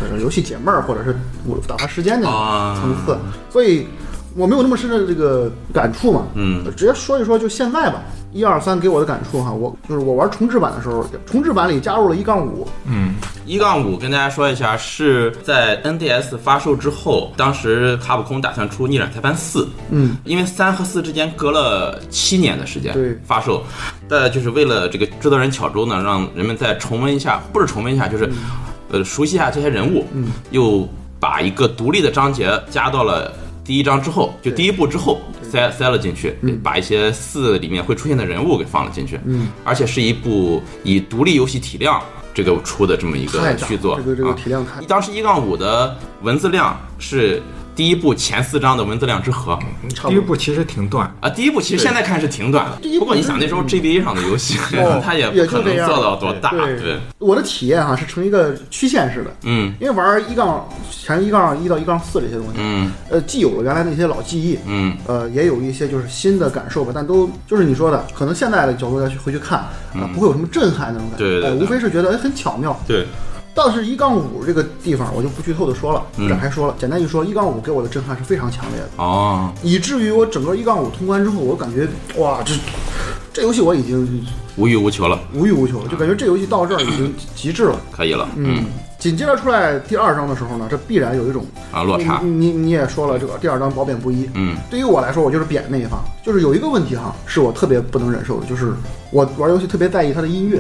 [0.01, 1.15] 就是游戏解闷儿或者是
[1.47, 3.17] 我打发时间的啊层次，
[3.51, 3.87] 所以
[4.35, 6.27] 我没有那么深的这个感触嘛。
[6.35, 8.03] 嗯直接说一说就现在吧。
[8.33, 13.10] 一二三给我的感触哈，我就是我玩重置版的时候，重置版里加入了一杠五，嗯，
[13.51, 23.19] 一杠五跟大家说一下，是在 NDS 发售之后，当时卡普空打算出《逆转裁判四》，嗯，因为三和四之间隔了七年的时间，对。
[23.25, 23.65] 发售，
[24.09, 28.31] 但就是为了这个制作人巧周呢，让人们再重温一下，不是重温一下，就是、
[28.89, 33.35] 呃熟悉一下这些人物，嗯，又把一个独立的章节加到了
[33.65, 42.01] 第一章之后，就第一部之后塞塞了进去，把一些四里面会出现的人物给放了进去，嗯，而且是一部以独立游戏体量
[42.33, 44.37] 这个出的这么一个续作，这个这个啊。
[44.37, 47.43] 体量太当时一杠五的文字量是
[47.81, 49.59] 第一部前四章的文字量之和。
[50.07, 51.31] 第一部其实挺短，啊。
[51.31, 59.73] 第一部其实现在看是挺短的，不过你想那时候 GBA 上的游戏哦， 它也做到多大，对对，我的体验哈是呈一个曲线式的，嗯。
[59.81, 62.93] 因为玩一杠前一杠一到一杠四这些东西，嗯。
[63.09, 64.95] 呃，既有了原来那些老记忆，嗯。
[65.07, 69.59] 呃，也有一些就是新的感受吧，但都就是你说的，可能现在的角度再去回去看，
[69.95, 72.79] 啊、不会有什么震撼那种感觉，对对无非是觉得哎很巧妙。
[72.87, 73.07] 对，
[73.61, 76.75] 倒是一杠五这个地方，我就不剧透的说了，展开说了。
[76.79, 82.55] 简单一说，一杠五给我的震撼是非常强烈的，哦，以至于我整个一杠五通关之后，我感觉哇，这
[83.35, 87.79] 这游戏我已经无欲无求了，无欲无求了，就感觉这游戏到这儿已经极致了。
[87.93, 88.65] 可以了，嗯，
[88.99, 94.27] 紧接着出来第二章的时候呢，这必然有一种啊，落差，你你你也说了，这个第二章褒贬不一。
[94.35, 96.03] 嗯对于我来说，我就是贬那一方。
[96.25, 98.73] 就是有一个问题哈，是我特别不能忍受的，就是
[99.11, 100.59] 我玩游戏特别在意它的音乐。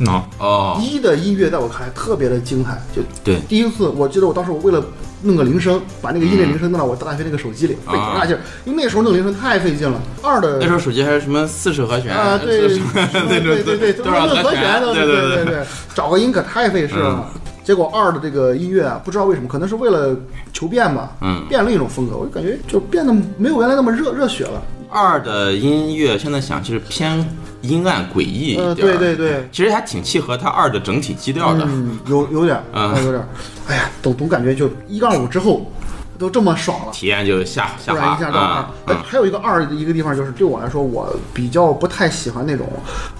[0.00, 4.82] 喏、哦，一的音乐在我看来特别的精彩，就对，第一次我记得我当时我为了
[5.22, 10.00] 弄个铃声，把那个音乐铃声弄到我大学那个手机里，费多大劲儿，因为那时候弄铃声太费劲了。
[10.22, 12.80] 二的那时候手机还是什么四十和弦啊，对，四十
[13.28, 17.30] 那种对对对，多少论和弦都对对对嗯对，找个音可太费事了。
[17.62, 20.16] 结果二的这个音乐啊，不知道为什么，可能是为了
[20.52, 24.62] 求变吧，嗯变了一种风格，我就感觉就变得没有原来那么热热血了。
[24.88, 27.24] 二的音乐现在想其实偏
[27.62, 31.64] 阴暗诡异一点对对对，其实还挺契合它二的整体基调的。
[31.66, 33.04] 嗯，有有点儿，嗯。
[33.04, 33.28] 有点儿，
[33.68, 35.70] 哎呀，总总感觉就一杠五之后
[36.18, 36.92] 都这么爽了。
[36.92, 38.16] 体验就下下滑。
[38.16, 39.02] 一下到二啊，哎嗯。
[39.04, 42.66] 还有一个二的一个地方就是对我来说，我比较不太喜欢那种，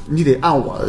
[0.07, 0.81] 你得按我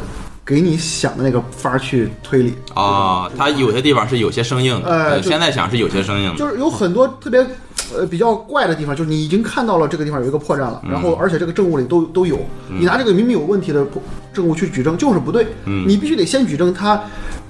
[0.45, 2.53] 给你想的那个法儿去推理。
[2.73, 7.45] 啊，它有些地方是有些生硬的，呃现在想是有些生硬的，就是有很多特别
[7.95, 13.85] 呃比较怪的地方，就是你已经看到了这个地方有一个破绽了，然后而且这个证物里都都有，你拿这个明明有问题的
[14.33, 15.47] 证物去举证就是不对，
[15.85, 17.01] 你必须得先举证他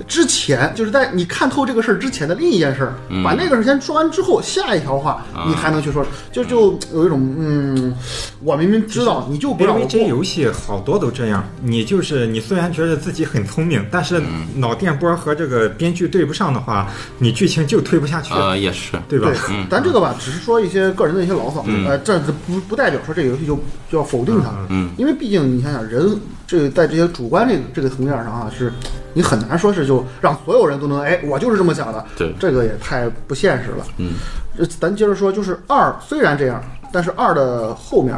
[0.07, 7.95] 之前就是在你看透这个事儿之前的另一件事儿，把那个事儿先说完之后，下一条话你才能去说，就就有一种嗯，
[8.43, 9.91] 我明明知道你就不让我过。
[9.91, 14.21] 因为这游戏好多都这样，你就是你虽然觉得自己很聪明，但是
[14.55, 16.87] 脑电波和这个编剧对不上的话，
[17.19, 19.29] 你剧情就推不下去，呃也是，对吧？
[19.29, 23.55] 对，咱这个吧，只是说一些个人的一些牢骚，呃，这这不不代表说这个游戏就
[23.89, 28.71] 就要否定它，嗯，因为毕竟你想想，人这个在这些主观这个这个层面上啊，是
[29.13, 33.85] 你很难说是就让所有人都能，哎，我就是这么想的，对这个也太不现实了。
[33.97, 34.13] 嗯，
[34.57, 38.17] 这咱接着说，就是二虽然这样，但是二的后面，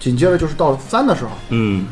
[0.00, 1.86] 紧接着就是到了三的时候，嗯，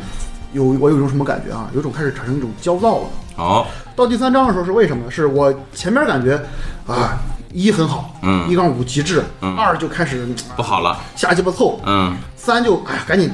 [0.53, 1.71] 有我有一种什么感觉啊？
[1.75, 3.05] 有种开始产生一种焦躁了。
[3.35, 5.11] 好，到第三章的时候是为什么呢？
[5.11, 6.39] 是我前面感觉
[6.87, 7.19] 啊
[7.53, 13.31] 一很好，嗯一杠五极致，嗯二就开始啊不好了，瞎鸡巴凑，嗯，三就哎呀赶紧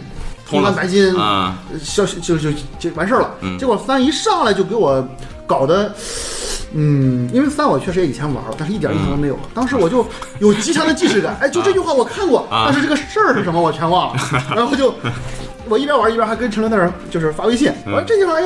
[0.48, 3.30] 通了白金，嗯，消就就就完事儿了。
[3.40, 5.06] 嗯结果三一上来就给我
[5.46, 5.94] 搞得。
[6.74, 9.38] 嗯，因为三我确实也以前玩了，但是一点印象都没有。
[9.54, 10.06] 当时我就
[10.38, 14.22] 有极强的既视感， 哎，就这句话我看过，啊但是这个事儿是什么我全忘了。
[14.54, 14.94] 然后就
[15.68, 18.42] 我一边玩一边还跟陈伦在那儿就是发微信，我说这地方哎，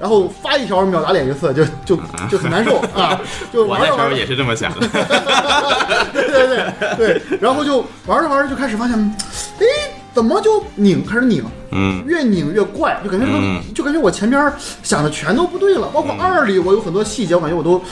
[0.00, 1.98] 然后发一条秒打脸一次，就就
[2.30, 3.20] 就很难受 啊，
[3.52, 4.86] 就我玩着玩着那时候也是这么想的，
[6.12, 8.98] 对对对对，然后就玩着玩着就开始发现，
[9.60, 9.64] 哎，
[10.14, 12.02] 怎么就拧开始拧，嗯。
[12.06, 13.26] 越拧越怪，就感觉
[13.74, 17.82] 就感觉我前边想的全都不对了，包括二里我有很多细节，我感觉我都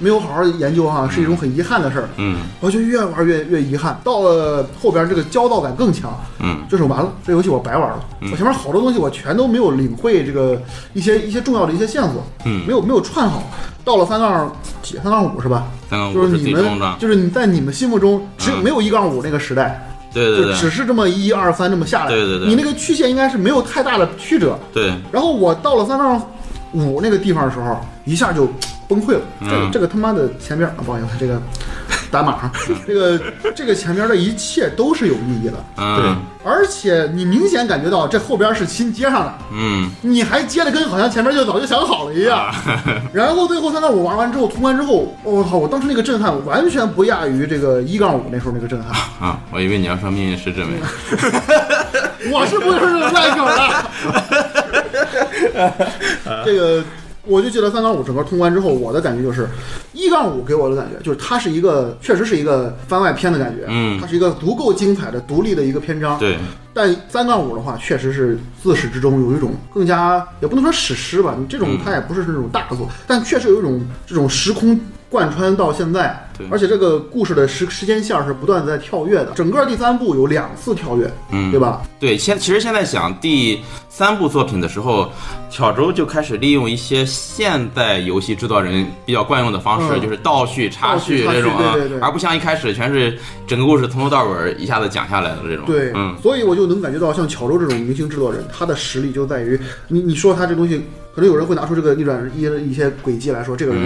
[0.00, 2.08] 没有好好研究哈，是一种很遗憾的事儿。
[2.16, 2.38] 嗯。
[2.58, 6.62] 我就越玩越越遗憾，到了后边这个焦躁感更强，嗯。
[6.68, 8.04] 就是完了，这游戏我白玩了。
[8.22, 10.60] 我前面好多东西我全都没有领会这个
[10.94, 12.66] 一些一些重要的一些线索，嗯。
[12.66, 13.42] 没有没有串好。
[13.84, 14.50] 到了三杠
[14.82, 15.66] 几三杠五是吧？
[15.88, 16.64] 三杠五就是你们
[16.98, 18.62] 就是你在你们心目中只有嗯。
[18.62, 20.54] 没有一杠五那个时代，对对对。
[20.54, 22.48] 就只是这么一二三这么下来，对对对。
[22.48, 24.58] 你那个曲线应该是没有太大的曲折。
[24.72, 26.20] 对，然后我到了三杠
[26.72, 28.48] 五那个地方的时候，一下就
[28.90, 29.20] 崩溃了。
[29.40, 31.40] 这个嗯这个他妈的前边啊，不好意思，这个
[32.10, 32.52] 打码啊，
[32.86, 33.18] 这个
[33.54, 35.64] 这个前边的一切都是有意义的，
[35.96, 42.38] 对而且你明显感觉到这后边是新接上的，嗯你还接的跟好像前面就早就想好了一样。
[42.38, 42.54] 啊
[43.12, 45.56] 然后最后三杠五玩完之后，通关之后，我、靠！
[45.58, 48.90] 我当时那个震撼完全不亚于这个一杠五那时候那个震撼。
[49.20, 50.72] 啊，我以为你要说命运石之门，
[52.32, 52.80] 我是不是
[53.14, 53.90] 赖梗了？
[56.44, 56.82] 这个
[57.26, 59.48] 我就记得三杠五整个通关之后，我的感觉就是，
[59.92, 64.00] 一杠五给我的感觉就是它是一个确实是一个番外篇的感觉，嗯。
[64.00, 66.18] 它是一个足够精彩的独立的一个篇章。
[66.18, 66.38] 对，
[66.72, 71.78] 但三杠五的话，确实是自始至终有一种更加也不能说史诗吧，你这种嗯。
[71.84, 74.80] 它也不是那种大作，但确实有一种这种时空
[75.10, 81.82] 贯穿到现在对，而且这个故事的时时间线是不断在跳跃的，整个第三部有两次跳跃，嗯对吧？
[81.98, 85.10] 对，现其实现在想第三部作品的时候，
[85.50, 95.66] 巧周就开始利用一些现代游戏制作人比较惯用的方式，嗯就是倒叙、插叙这种啊对对对，而不像一开始全是整个故事从头到尾一下子讲下来的这种。
[95.66, 100.78] 对，嗯，所以我就能感觉到，像巧周这种明星制作人，他的实力就在于你你说他这东西，
[101.14, 103.82] 可能有人会拿出这个逆转一一些轨迹来说，这个人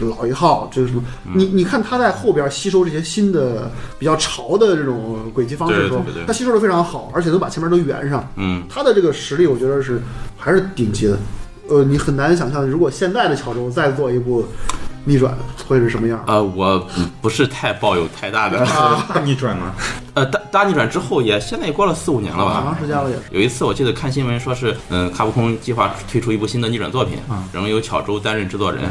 [0.00, 1.02] 嗯老一号，这是什么？
[1.34, 8.28] 你你看他在后边吸收这些新的比较潮的这种轨迹方式的时候他吸收的非常好，而且都把前面都圆上。
[8.36, 10.00] 嗯，他的这个实力，我觉得是
[10.36, 11.18] 还是顶级的。
[11.68, 14.44] 呃，你很难想象，如果现在的乔周再做一部
[15.04, 15.32] 逆转，
[15.68, 16.22] 会是什么样？
[16.26, 16.86] 呃，我不
[17.22, 18.58] 不是太抱有太大的，
[19.14, 19.72] 大逆转吗？
[20.14, 22.80] 呃，大大逆转之后也现在也过了四五年了吧好长？
[22.80, 23.22] 时间了也是。
[23.30, 27.18] 有一次我记得看新闻说是，嗯、卡普空计划推出一部新的逆转作品，
[27.52, 28.82] 仍由巧周担任制作人，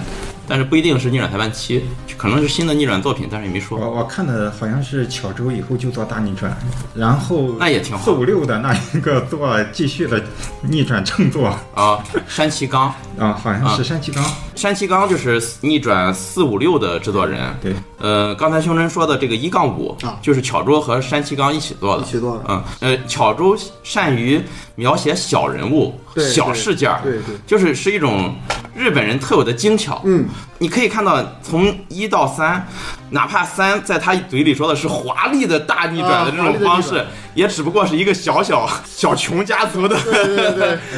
[0.49, 1.85] 但是不一定是逆转裁判七，
[2.17, 3.77] 可能是新的逆转作品，但是也没说。
[3.77, 6.57] 我我看的好像是巧周以后就做大逆转，
[6.95, 8.03] 然后那也挺好。
[8.03, 10.21] 四五六的那一个做继续的
[10.63, 12.87] 逆转正作啊，山崎刚，
[13.19, 14.25] 啊，好像是山崎刚。
[14.55, 17.55] 山崎刚就是逆转四五六的制作人。
[17.61, 20.17] 对，呃，刚才胸针说的这个一杠五啊。
[20.21, 22.43] 就是巧周和山崎刚一起做的，一起做的。
[22.47, 24.41] 嗯，呃，巧周善于
[24.75, 27.35] 描写小人物、对小事件儿，对对。
[27.45, 28.35] 就是是一种
[28.75, 30.01] 日本人特有的精巧。
[30.05, 30.25] 嗯，
[30.57, 32.65] 你可以看到从一到三，
[33.09, 39.97] 哪怕三在他嘴里说的是华丽的大逆转的这种方式，也只不过是一个小小 小穷家族的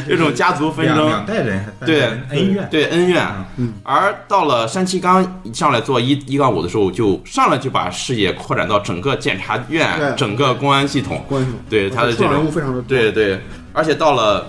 [0.07, 1.07] 这 种家族纷两争。
[1.07, 2.67] 两代人对恩怨。
[2.69, 3.25] 对恩怨，
[3.57, 11.25] 嗯，而到了山崎刚一上来做一一杠五的时候，就上来就把视野扩展到整个检察院、整个公安系统，
[11.69, 12.83] 对他的这种人种物非常的多。
[12.87, 13.41] 对对，
[13.73, 14.47] 而且到了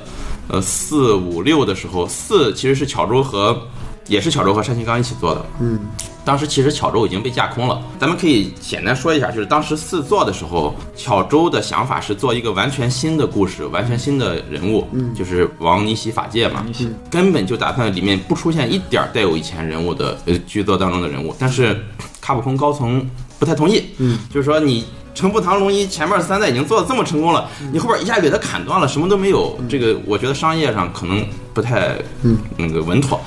[0.48, 3.61] 呃四五六的时候，四其实是巧周和
[4.07, 5.46] 也是巧周和山崎刚一起做的。
[5.61, 5.78] 嗯，
[6.24, 15.14] 当时其实巧周已经被架空了，咱们可以简单说一下，就是当时四做的时候，巧周的想法是做一个完全新的故事，完全新的人物，嗯。
[15.14, 16.66] 就是王尼西法界嘛，
[17.11, 21.81] 根本就打算里面不出现一点儿带有以前人物的呃剧作当中的人物，但是
[22.20, 32.38] 卡普空高层不太同意，嗯，就是说你城步堂龙一前面三代已经做的这么成功了，你后边一下给他砍断了，什么都没有，这个我觉得商业上可能不太嗯。
[32.57, 33.20] 那个稳妥，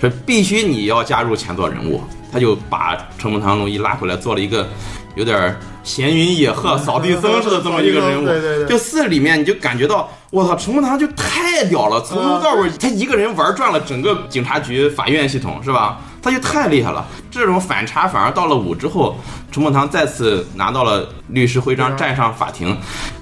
[0.00, 2.02] 所以必须你要加入前作人物，
[2.32, 4.68] 他就把城步堂龙一拉回来做了一个
[5.14, 16.00] 有点闲云野鹤、扫地僧似的这么一个人物，对对对就四里面你就感觉到，我操，程步堂就太屌了，从头到尾他一个人玩转了整个警察局、法院系统，是吧？
[16.22, 17.04] 他就太厉害了。
[17.30, 19.18] 这种反差反而到了五之后，
[19.50, 22.76] 陈梦堂再次拿到了律师徽章，站上法庭，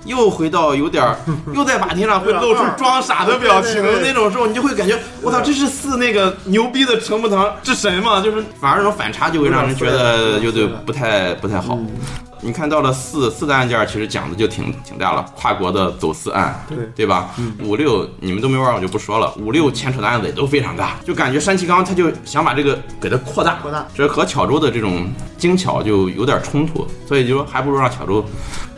[0.04, 1.16] 又回到有点儿，
[1.54, 8.20] 又在法庭上会露出装傻的表情那种时候，你就会感觉，我操，这是四那个牛逼的陈梦堂之神嘛？
[8.20, 11.78] 就是反而这种反差就会让人觉得有点不太不太好。
[12.42, 17.35] 你看到了四四的案件，其实讲的就挺挺大了，跨国的走私案，对对吧？
[17.62, 19.33] 五六你们都没玩，我就不说了。
[19.38, 28.24] 五六牵扯的案子也都非常大，就感觉山崎刚他就想把这个给它扩大，扩大这和巧周的这种精巧就有点冲突，所以就说还不如让巧周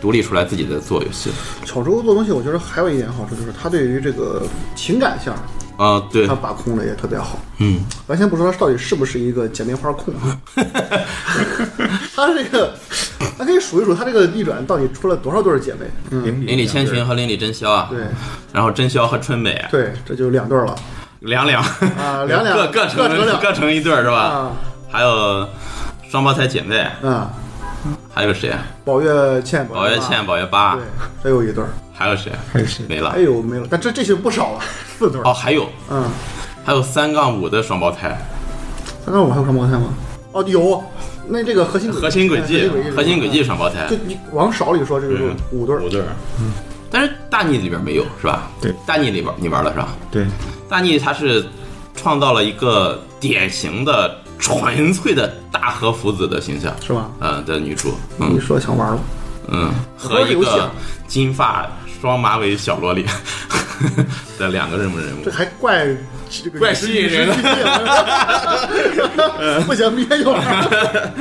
[0.00, 1.30] 独立出来自己的做游戏。
[1.64, 4.42] 巧周做东西，我觉得还有一点好处就是他对于这个
[4.74, 5.38] 情感线儿，
[5.82, 6.26] 啊、对。
[6.26, 7.38] 他，把控的也特别好。
[7.58, 10.38] 嗯，咱先不说他到底是不是一个姐妹花控啊，
[12.14, 12.72] 他这个，
[13.38, 15.80] 咱可以数一数他这个逆转到底出了多少对儿姐妹。
[16.10, 18.00] 嗯，邻邻里千寻和邻里真宵啊，对。
[18.52, 20.74] 然后真宵和春美对，这就两对儿了。
[21.20, 21.62] 两两。
[21.62, 22.56] 啊两两。
[22.56, 24.18] 各各成各成各成一对儿是吧？
[24.18, 24.52] 啊。
[24.90, 25.48] 还有
[26.10, 27.30] 双胞胎姐妹，啊！
[28.12, 28.58] 还有谁啊？
[28.84, 30.74] 宝月倩，宝月倩、宝月八。
[30.76, 30.84] 对，，
[31.22, 31.70] 还有一对儿，
[32.02, 32.32] 还有谁？
[32.52, 32.84] 还有谁？
[32.88, 34.60] 没了还有没有，但这这些不少了，
[34.98, 35.24] 四对儿。
[35.24, 36.04] 哦，还有嗯，
[36.64, 38.18] 还有三杠五的双胞胎，
[39.04, 39.94] 三杠五还有双胞胎吗？
[40.32, 40.82] 哦，有
[41.28, 46.06] 那这个核心核心轨迹哎，核心轨迹双胞胎就，你往少里说，这个就嗯五对儿五对儿。
[46.40, 46.52] 嗯，
[46.90, 48.50] 但是大逆里边没有是吧？
[48.60, 49.88] 对，大逆里边你玩了是吧？
[50.10, 50.26] 对，
[50.68, 51.44] 大逆它是
[51.94, 57.10] 创造了一个典型的纯粹的大和福子的形象，是吧？
[57.20, 59.00] 嗯的女主，嗯你说想玩了，
[59.48, 60.70] 嗯，和一个
[61.06, 61.70] 金发
[62.02, 63.06] 双马尾小萝莉
[64.36, 65.86] 的两个人物人物这，还怪
[66.28, 67.28] 这个怪吸引人。
[69.66, 71.12] 不行，别用了。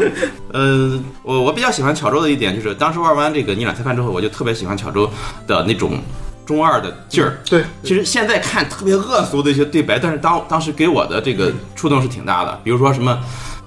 [0.51, 5.07] 呃，我我比较喜欢巧周的一点就是，当时玩完这个《逆转裁判》之后，我就特别喜欢巧周
[5.45, 6.01] 的那种
[6.47, 7.37] 中二的劲儿。
[7.47, 12.59] 对，其实现在看特别恶俗的一些对白，但是当当时给我的这个触动是挺大的。
[12.63, 13.19] 比如说什么，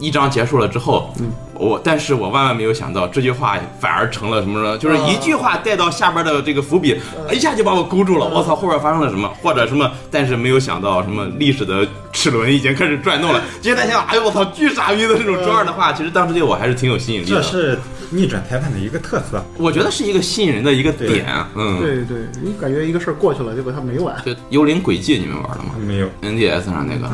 [0.05, 1.11] 一章结束了之后，
[1.55, 4.77] 我但是我万万没有想到这句话反而成了什么呢？
[4.77, 7.01] 就是一句话带到下边的这个伏笔，
[7.33, 8.29] 一下就把我勾住了。
[8.29, 9.29] 我操，后边发生了什么？
[9.43, 9.91] 或者什么？
[10.11, 13.41] 但是没有想到什么历史的齿轮已经开始转动了。
[13.63, 17.37] 接着在想，哎呦我操，巨傻逼的这种中二的话，其实当时对我还是挺有吸引力的。
[17.37, 17.79] 这是
[18.11, 19.43] 逆转裁判的一个特色。
[19.57, 21.27] 我觉得是一个吸引人的一个点。
[21.55, 24.15] 嗯，对对，你感觉一个事儿过去了，结果它没完。
[24.25, 27.11] 就《幽灵轨迹》你们玩了吗没有，？NDS 上那个，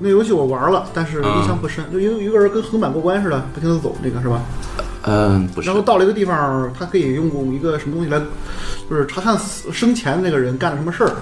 [0.00, 4.42] 那游戏我玩了，但是印象不深，就有一个人跟横版过关似的，不停的走，那个是吧？
[5.02, 8.20] 嗯，不是然后，到了一个地方，他可以用一个什么东西来，
[8.88, 11.12] 就是查看死生前那个人干了什么事儿。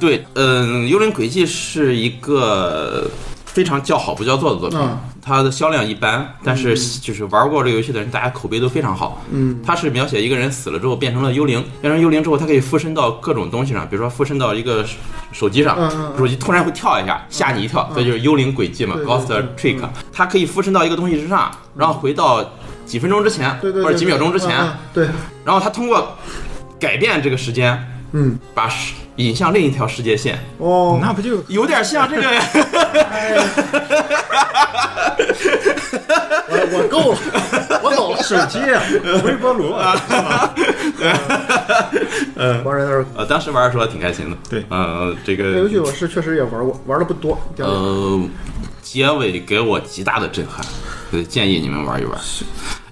[0.00, 3.10] 对，嗯，《幽灵轨迹》是一个
[3.56, 4.98] 非常叫好不叫座的作品，嗯。
[5.22, 9.22] 它的销量一般，但是就是玩过这个游戏的人，大家口碑都非常好。
[9.30, 14.96] 嗯，它是描写一个人死了之后变成了幽灵，变成幽灵之后，它可以附身到各种东西上，比如说附身到一个手
[15.32, 19.88] 手机上，手机突然会跳一下，吓你一跳，这就是幽灵轨迹嘛，Ghost Trick 嗯。
[20.12, 22.44] 它可以附身到一个东西之上，然后回到
[22.84, 24.50] 几分钟之前，或者几秒钟之前，
[24.92, 25.08] 对，
[25.44, 26.14] 然后它通过
[26.78, 32.28] 改变这个时间，嗯，把时引向另一条世界线，哦，那不就有点像这个。
[36.48, 37.18] 我我够了，
[37.82, 38.22] 我走了。
[38.22, 38.58] 手机、
[39.24, 39.94] 微波炉啊？
[42.64, 44.36] 玩人那儿，呃，当时玩的时候挺开心的。
[44.50, 47.38] 对呃，这这游戏个我是确实也玩过，玩的不多。
[47.58, 48.20] 呃，
[48.82, 50.64] 结尾给我极大的震撼，
[51.12, 52.18] 呃建议你们玩一玩。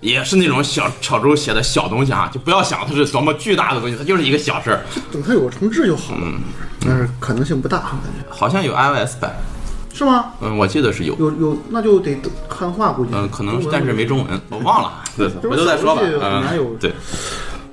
[0.04, 4.82] 也是那种小小周写的小东西啊，就不要想它是多么巨大的东西，它就是一个小事儿。
[5.10, 6.30] 等它有个重置就好了，
[6.80, 7.88] 但是可能性不大，感
[8.20, 9.34] 觉好像有 iOS 版，
[9.94, 10.26] 是吗？
[10.42, 13.12] 嗯，我记得是有，有有，那就得汉化估计。
[13.14, 16.02] 嗯，可能是但是没中文，我忘了，回头再说吧。
[16.02, 16.92] 小游戏很难有嗯，对，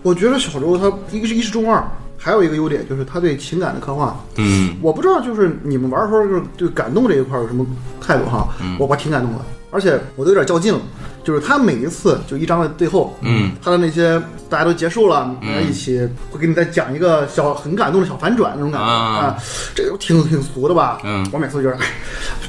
[0.02, 1.86] 我觉得小周他一个是一是中二，
[2.18, 4.18] 还有一个优点就是他对情感的刻画。
[4.38, 7.66] 嗯我不知道就是你们玩的时候就是对感动这一块有什么
[8.00, 8.48] 态度哈？
[8.62, 9.40] 嗯我我挺感动的，
[9.70, 10.80] 而且我都有点较劲了。
[11.24, 16.00] 就是他每一次就一章的最后，嗯，他的那些大家都结束了，大家一起
[16.32, 18.94] 会给你再讲一个小很感动的小反转那种感觉啊。
[18.94, 19.38] 啊，
[19.76, 21.00] 这个挺挺俗的吧？
[21.04, 21.28] 嗯。
[21.32, 21.88] 我每次都觉得，哎，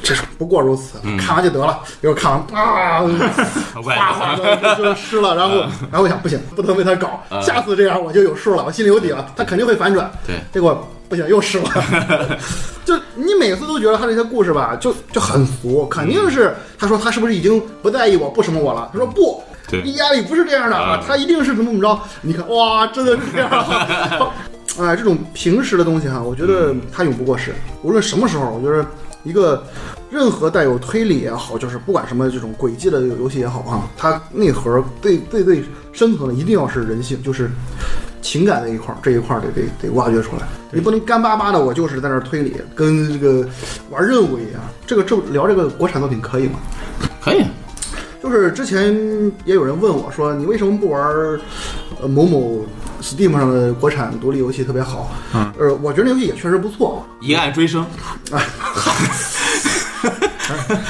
[0.03, 1.79] 这是不过如此，看完就得了。
[2.01, 3.03] 一会儿看完啊，
[3.85, 7.41] 外哗哗的就就湿了，然后然后我想不行，不能为他搞，啊。
[7.41, 10.11] 下次这样我就有数了，我心里有底了，他肯定会反转。
[10.27, 10.37] 对。
[10.53, 12.39] 结果不行，又湿了。
[12.87, 18.89] 就你每次都觉得他这些故事吧，就就很俗，肯定是他说他是不是已经不在意我，不什么我了？
[18.95, 19.43] 他说不。
[19.69, 22.01] 对你眼里不是这样的啊啊，他一定是怎么怎么着？
[22.23, 24.33] 你看，哇，真的是这样啊！
[24.81, 27.55] 哎，这种平时的东西哈，我觉得它永不过时。
[27.83, 28.85] 无论什么时候，我觉得
[29.23, 29.63] 一个
[30.11, 37.51] 任何带有推理也好，就是不管什么这种轨迹的游戏也好啊，它内核最最最深层的一定要是人性，就是
[38.23, 40.43] 情感那一块儿，这一块儿得得得挖掘出来。
[40.71, 43.47] 你不能干巴巴的，我就是在那儿推理，跟这个
[43.91, 44.63] 玩任务一样。
[44.87, 46.59] 这个这聊这个国产作品可以吗？
[47.21, 47.45] 可以。
[48.23, 48.95] 就是之前
[49.45, 51.41] 也有人问我说，你为什么不玩儿
[52.01, 52.65] 呃某某
[53.03, 55.11] Steam 上的国产独立游戏特别好？
[55.35, 57.05] 嗯，呃，我觉得那游戏也确实不错。
[57.21, 57.85] 一案追声，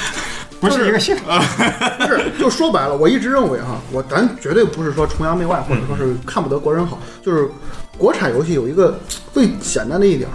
[0.69, 1.23] 不是一个系统。
[1.99, 7.49] 不是，就说白了，我一直认为哈，我咱绝对不是说崇洋媚外，或者说是看不得国人好，就是
[7.97, 8.97] 国产游戏有一个
[9.33, 10.29] 最简单的一点，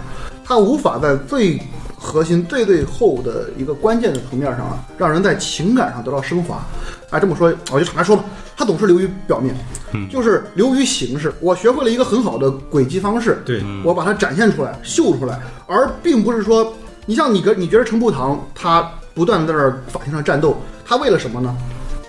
[0.45, 1.59] 它无法在最
[1.97, 6.65] 核心、最最后的一个关键的层面上啊，让人在情感上得到升华。
[7.09, 8.23] 哎，这么说，我就坦白说吧，
[8.55, 9.55] 它总是流于表面，
[10.09, 11.33] 就是流于形式。
[11.41, 16.71] 我学会了一个很好的轨迹方式，对，我把它展现出来、秀出来，而并不是说，
[17.07, 18.89] 你像你跟你觉得陈步堂他
[19.19, 20.55] 不断的在这儿法庭上战斗，
[20.85, 21.53] 他为了什么呢？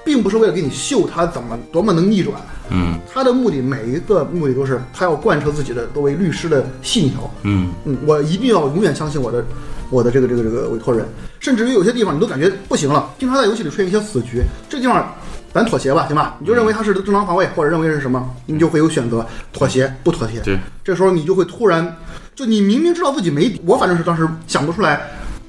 [0.04, 2.40] 并不是为了给你秀他怎么多么能逆转，
[2.70, 7.28] 嗯他的目的每一个目的都是他要贯彻自己的作为律师的信条。
[7.42, 9.44] 嗯嗯，我一定要永远相信我的
[9.90, 11.04] 我的这个这个这个委托人，
[11.40, 15.12] 甚至于有些地方你都感觉不行了，经常在游戏里出现一些死局，这地方
[15.52, 16.36] 咱妥协吧，行吧？
[16.38, 20.38] 你就认为他是正当防卫，或者认为是什么，你就会有选择，妥协不妥协。
[20.40, 21.96] 对，这时候你就会突然，
[22.34, 25.02] 就你明明知道自己没底，我反正是当时想不出来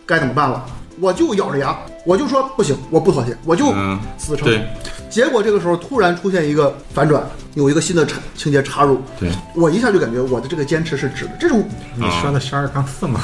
[0.05, 0.65] 该怎么办了，
[1.01, 1.75] 我就咬着牙，
[2.05, 4.47] 我就说不行，我不妥协，我就嗯，死撑。
[4.47, 4.63] 对，
[5.09, 11.31] 结果这个时候突然出现一个反转，有一个新的插情节插入，对，我一下就感觉我的这个坚持是值的。
[11.39, 13.19] 这种你说的十二杠四吗？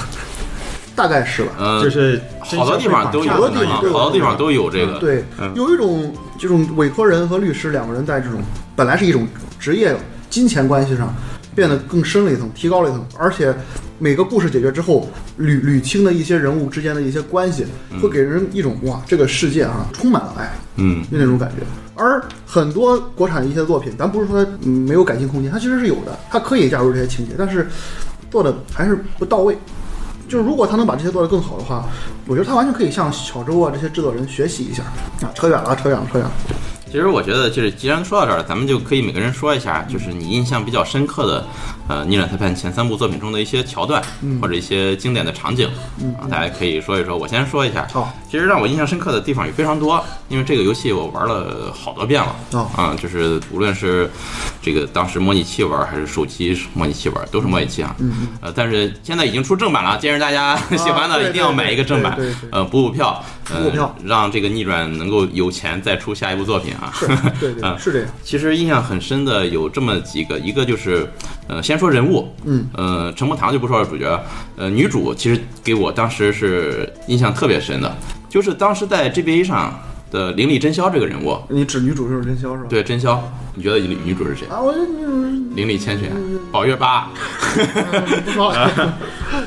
[0.95, 1.51] 大概是吧。
[1.59, 4.97] 嗯，就是好多地方都有，好多地方都有好多地方都有这个。
[4.97, 5.23] 对，
[5.53, 8.41] 有一种这种委托人和律师两个人在这种
[8.75, 9.27] 本来是一种
[9.59, 9.95] 职业
[10.31, 11.13] 金钱关系上
[11.57, 13.51] 变得更深了一层，提高了一层，而且
[13.97, 17.65] 每个故事解决之后，捋捋清的一些人物之间的一些关系，
[17.99, 21.65] 会给人一种哇，这个世界啊充满了爱，嗯，就那种感觉。
[21.95, 27.67] 而很多国产一些作品，咱不是说它嗯没有改进空间，它其实是有的，它可以加入这些情节，但是
[28.29, 29.57] 做的还是不到位。
[30.29, 31.89] 就是如果他能把这些做得更好的话，
[32.27, 34.83] 我觉得他完全可以向小周啊这些制作人学习一下
[35.21, 35.31] 啊。
[35.33, 36.31] 扯远了，扯远了，扯远了。
[36.89, 41.45] 其实我觉得，就是既然说到这儿，咱们就可以每个人说一下，就是你印象比较深刻的，
[41.87, 44.01] 呃，《逆转裁判》前三部作品中的一些桥段，
[44.41, 45.69] 或者一些经典的场景，
[46.19, 47.17] 啊，大家可以说一说。
[47.17, 47.87] 我先说一下。
[47.91, 52.35] 好，其实让我印象深刻的地方也非常多，因为这个游戏我玩了好多遍了。
[52.53, 54.09] 哦啊，就是无论是
[54.61, 57.95] 这个当时模拟器玩，还是手机模拟器玩，都是模拟器啊。
[57.99, 62.17] 嗯呃，但是现在已经出正版了，建议大家 喜欢的一定要买一个正版
[62.51, 66.91] 呃，补补票，呃补补票，让这个逆转能够有钱再出下一部作品啊。
[66.93, 67.07] 是，
[67.39, 68.09] 对对，对 是这样。
[68.23, 71.09] 其实印象很深的有这么几个，一个就是，
[71.47, 74.19] 呃，先说人物，嗯，呃，陈木堂就不说了，主角，
[74.55, 77.95] 呃，女主其实给我当时是印象特别深的，
[78.29, 79.73] 就是当时在 GBA 上
[80.11, 82.67] 的邻里真宵这个人物，你指女主就是真宵是吧？
[82.69, 83.21] 对真宵，
[83.55, 84.47] 你觉得女女主是谁？
[84.47, 86.09] 啊，我觉得女主是邻里千寻，
[86.51, 87.09] 宝月八，
[87.57, 88.97] 嗯不说了。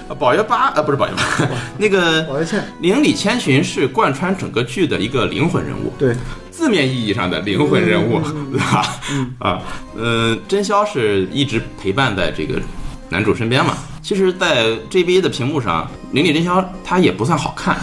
[0.18, 1.48] 宝月八，啊，不是宝月八，
[1.78, 6.14] 那个宝月千，邻里千寻是贯穿整个剧的一个灵魂人物，对，
[6.50, 8.84] 字面意义上的灵魂人物，对吧？
[9.38, 9.62] 啊，
[9.96, 12.60] 嗯，真宵是一直陪伴在这个
[13.08, 13.76] 男主身边嘛。
[14.02, 17.76] 其实，在 GBA 的屏幕上，邻里真宵他也不算好看，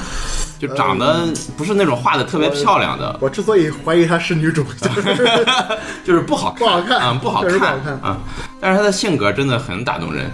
[0.60, 5.46] 就长得不是那种画的特别漂亮的，我之所以怀疑她是女主，就是
[6.04, 8.18] 就是不好看，不好看啊，不好确实不好看看啊。
[8.60, 10.32] 但是她的性格真的很打动人。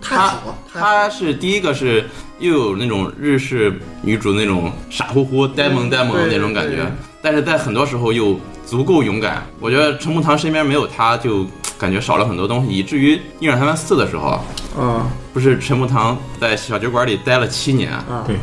[0.00, 0.34] 她
[0.72, 2.08] 她是第一个是
[2.38, 9.44] 又有那种日式女主那种傻乎乎、呆萌呆萌的那种感觉，但是在很多时候又足够勇敢。
[9.58, 11.44] 我觉得陈木堂身边没有她，就
[11.76, 14.40] 感觉少了很多东西，以至于《逆转裁判四》的时候，
[14.80, 18.36] 啊不是陈木堂在小酒馆里待了七年，啊对，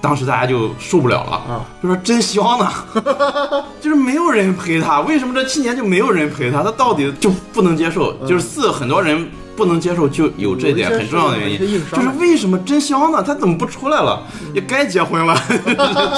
[0.00, 1.64] 当时大家就受不了了，啊！
[1.82, 2.70] 就说真香呢，
[3.80, 6.62] 就是没有人陪他，为什么这七年就没有人陪他？
[6.62, 8.12] 他到底就不能接受？
[8.26, 11.58] 就是四很多人不能接受，就有这点很重要的原因，
[11.90, 13.22] 就是为什么真香呢？
[13.22, 14.22] 他怎么不出来了？
[14.54, 15.36] 也该结婚了，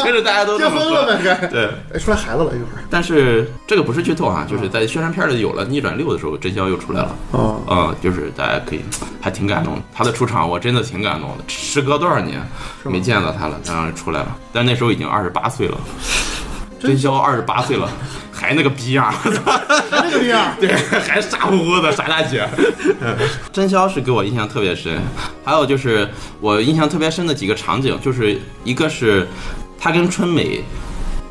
[0.02, 0.64] 其实大家都结。
[0.68, 2.82] 婚了呗，该对，哎，出来孩子了一会儿。
[2.90, 7.16] 但是这个不是剧透哈，就是在宣传片里有了逆转六的时候，真香又出来了。
[7.30, 8.80] 哦，嗯，就是大家可以
[9.20, 9.82] 还挺感动的。
[9.94, 12.40] 他的出场我真的挺感动的，时隔多少年
[12.82, 15.78] 没见到他了，然后出来了，但那时候已经二十八岁了，
[16.80, 17.88] 真香二十八岁了，
[18.44, 19.12] 还那个逼样儿，
[19.90, 20.70] 还这个逼样， 对，
[21.00, 22.46] 还傻乎乎的傻大姐。
[23.52, 25.00] 真宵是给我印象特别深，
[25.44, 26.08] 还有就是
[26.40, 29.26] 我印象特别深的几个场景，就是一个是
[29.78, 30.62] 他跟春美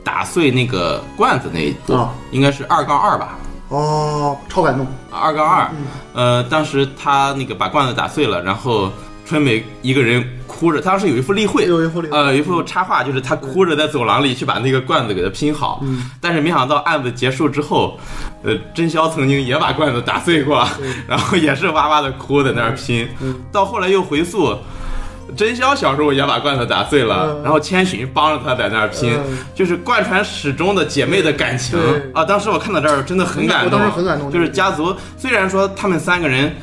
[0.04, 3.38] 打碎那个罐子那一步，啊应该是二杠二吧。
[3.70, 4.86] 哦，超感动。
[5.10, 5.72] 二杠二，
[6.14, 8.92] 呃，当时他那个把罐子打碎了，然后
[9.26, 12.18] 春美一个人哭着，当时有一幅例会，有一幅例会。
[12.18, 16.10] 呃，有一幅插画，就是她哭着在走廊里去把那个罐子给它拼好，嗯。
[16.22, 18.00] 但是没想到案子结束之后，
[18.44, 20.68] 呃，真宵曾经也把罐子打碎过，
[21.08, 23.36] 然后也是哇哇的哭在那儿拼，嗯。
[23.52, 24.58] 到后来又回溯。
[25.38, 27.44] 真宵小时候也把罐子打碎了，嗯。
[27.44, 29.38] 然后千寻帮着他在那儿拼，嗯。
[29.56, 31.80] 就是贯穿始终的姐妹的感情。
[32.14, 32.26] 啊！
[32.26, 36.54] 当时我看到这儿真的很感动，我当时很感动就是家族虽然说他们三个人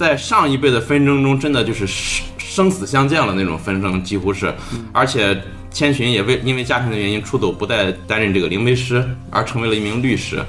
[0.00, 4.50] 在上一辈的纷争中真的就是生生死相见了那种纷争，几乎是，
[4.92, 5.38] 而且
[5.70, 10.42] 千寻也为因为家庭的原因出走，不再担任这个灵媒师，而成为了一名律师。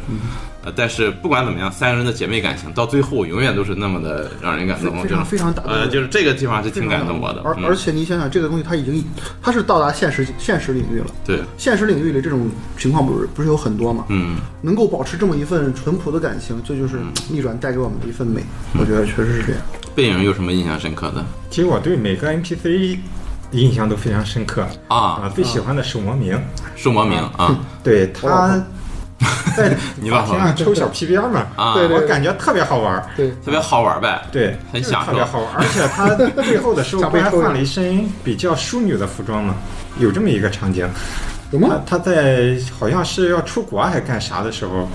[0.64, 7.42] 呃，但是不管怎么样，三个人的姐妹感情到最后永远都是那么的让人感动，非常非常打动就是这个地方是挺感动我的。
[7.42, 9.04] 嗯而而且你想想，这个东西它已经
[9.42, 11.08] 它是到达现实现实领域了。
[11.26, 14.06] 对，现实领域里这种情况不是不是有很多吗？
[14.10, 17.00] 嗯，能够保持这么一份淳朴的感情，这就是
[17.30, 18.44] 逆转带给我们的一份美。
[18.80, 19.62] 我觉得确实是这样。
[19.96, 22.98] 背影有什么印象深刻的其实我对每个 NPC
[23.52, 24.98] 印象都非常深刻啊？
[24.98, 26.40] 啊，最喜欢的是魔明，
[26.76, 28.64] 是魔明啊，对他
[29.56, 29.70] 在
[30.10, 33.04] 法庭上抽小皮鞭嘛，啊，对对我感觉特别好玩儿。
[33.16, 34.22] 对，特别好玩呗。
[34.32, 35.12] 对，很享受。
[35.12, 36.10] 特别好玩儿，而且他
[36.44, 39.56] 最后的时候 不还换了一身比较淑女的服装吗？
[40.00, 40.90] 有这么一个场景，
[41.52, 41.82] 他有吗？
[41.86, 44.88] 他在好像是要出国还干啥的时候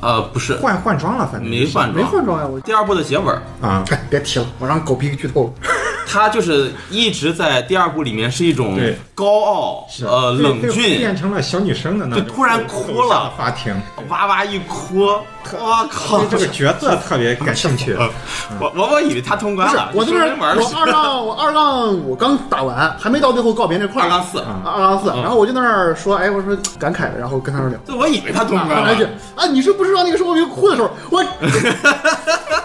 [0.00, 2.60] 呃，不是，换换装了，反正没换装，没换装呀，我。
[2.60, 5.68] 第二部的结尾儿，啊，哎，别提了，我让狗逼剧透了。
[6.06, 8.78] 他就是一直在第二部里面是一种
[9.14, 13.74] 高傲呃冷峻，变成了小女生的那种，就突然哭了法庭，
[14.08, 16.18] 哇哇一哭，我靠！
[16.24, 17.96] 对这个角色特别感兴趣。
[18.60, 24.04] 我我我以为他通关了，我在那儿，你说人玩我二杠我二杠我刚打完，还没到最后告别那块儿。
[24.04, 27.78] 二杠四，啊二杠四，然后我就在那儿说，哎，我说感慨的，然后跟他们聊。
[27.86, 31.24] 就我以为他通关来一句了，啊，你是不知道那个时候我没哭的时候，我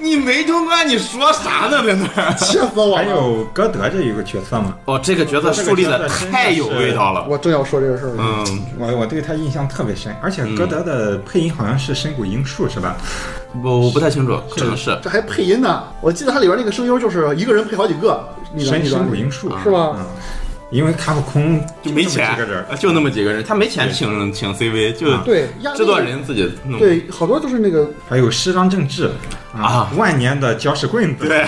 [0.00, 1.84] 你没通关，你说啥呢？
[1.84, 2.32] 在那儿？
[2.38, 3.04] 气死我了还！
[3.04, 7.26] 有歌德这一个角色嘛，哦，这个角色树立的太有味道了。
[7.28, 8.24] 我正要说这个事儿呢。
[8.46, 12.96] 嗯，我我对他印象特别深，而且歌德的配音好像是深谷英树是吧？
[13.62, 14.98] 我我不太清楚，可能是。
[15.02, 19.96] 这还配音呢，我记得它里边那个声优就是一个人配好几个，那个神那个神谷英树是吧？
[19.98, 20.06] 嗯，
[20.70, 26.78] 因为卡普空就没钱几个人，，就那么几个人，他没钱请请 CV，就啊对，制作人自己弄。
[26.78, 29.10] 对，好多都是那个还有师张正治
[29.52, 31.44] 啊，万年的搅屎棍子，对，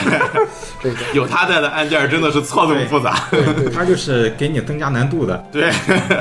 [0.83, 0.97] 这个。
[1.15, 3.29] 有他在的案件真的是错综复杂。
[3.73, 5.37] 他就是给你增加难度的。
[5.53, 5.71] 对，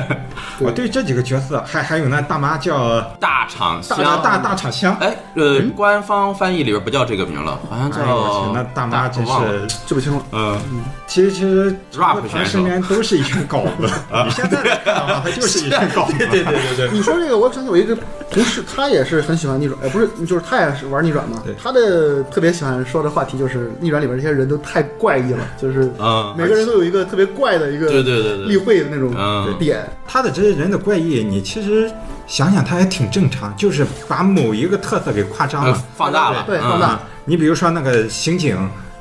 [0.60, 4.22] 我对这几个角色，还还有那大妈叫大厂大香。
[4.22, 10.22] 大大厂香，哎，呃，官方翻译里边不叫这个名了，好像叫那大妈真是，记不清了。
[10.30, 10.60] 嗯，
[11.08, 13.88] 其实其实 Rap 他选手身边都是一群稿子。
[14.24, 16.14] 你现在来看的话，他就是一群稿子。
[16.18, 16.90] 对对对对对。
[16.92, 17.96] 你说这个，我想起我一个
[18.30, 21.42] 同事，他也是很喜欢逆转，哎，不是，就是他也是玩逆转嘛。
[21.62, 29.84] 他的特别喜欢说的话题就是逆转里边这些人都太怪异了，就是嗯，每个人都有一个特别怪的一个对对对对例会的那种嗯点。
[30.06, 31.90] 他的这些人的怪异，你其实
[32.26, 35.82] 想想，他也挺正常，就是把某一个特色给夸张呃了。
[35.96, 38.56] 放大了，嗯对放大啊，你比如说那个刑警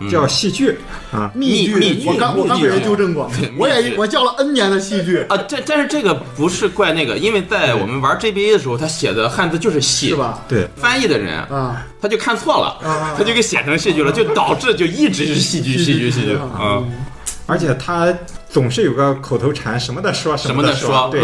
[0.10, 0.78] 叫戏剧
[1.12, 3.30] 啊，密剧，密我刚我刚被人纠正过。
[3.40, 10.16] 对，我也我叫了 N 年的戏剧，啊，这但是这个不是怪那个，因为在我们玩 GBA 的时候，他写的汉字就是戏，是？
[10.16, 10.40] 吧？
[10.48, 16.82] 对，翻译的人啊，他就看错了啊，他就给写成戏剧了，就导致就一直是戏剧，戏剧，戏剧，啊，
[17.46, 18.14] 而且他
[18.52, 21.24] 总是有个口头禅，什么的说什么的的说对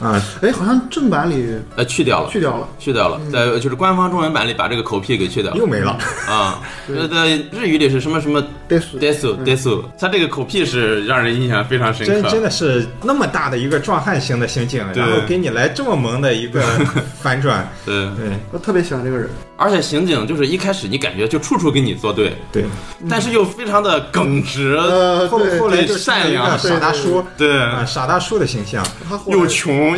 [0.00, 2.68] 啊，哎，好像正版里呃，去掉了，去掉了。
[2.78, 5.58] 去掉了，在就是官方中文版里把这个口癖给去掉了。
[5.58, 5.98] 又没了。
[6.28, 6.60] 啊。
[6.86, 12.30] 呃，在日语里是什么什么得死 desu desu，他这个口癖是让人印象非常深真刻。
[12.30, 16.62] 真的是那么大的一个壮汉型的刑警，然后给你来这么萌的一个
[17.20, 18.30] 反转，对，对。
[18.52, 22.64] 我特别喜欢这个人，而且刑警就是一开始你感觉就处处跟你作对，对。
[23.10, 27.58] 但是又非常的耿直，呃，后后来就善良傻大叔，对。
[27.60, 28.84] 啊，傻大叔的形象，
[29.26, 29.96] 又穷，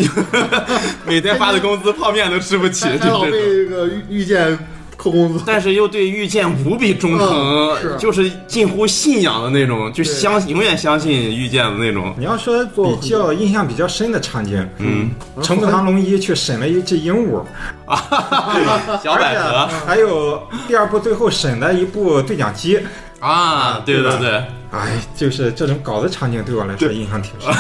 [1.07, 4.59] 每天发的工资泡面都吃不起，还还老被个遇遇见
[4.97, 7.97] 扣工资，但是又对遇见无比忠诚，嗯是。
[7.99, 12.14] 就是近乎信仰的那种，就相永远相信遇见的那种。
[12.18, 15.11] 你要说比较印象比较深的场景，嗯，
[15.43, 17.43] 成步堂龙一去审了一只鹦鹉，
[17.87, 19.49] 啊 小百合。
[19.51, 22.79] 而且还有第二部最后审了一部对讲机，
[23.21, 24.31] 啊，对对对，
[24.73, 27.57] 哎，就是这种搞的场景对我来说印象挺深的。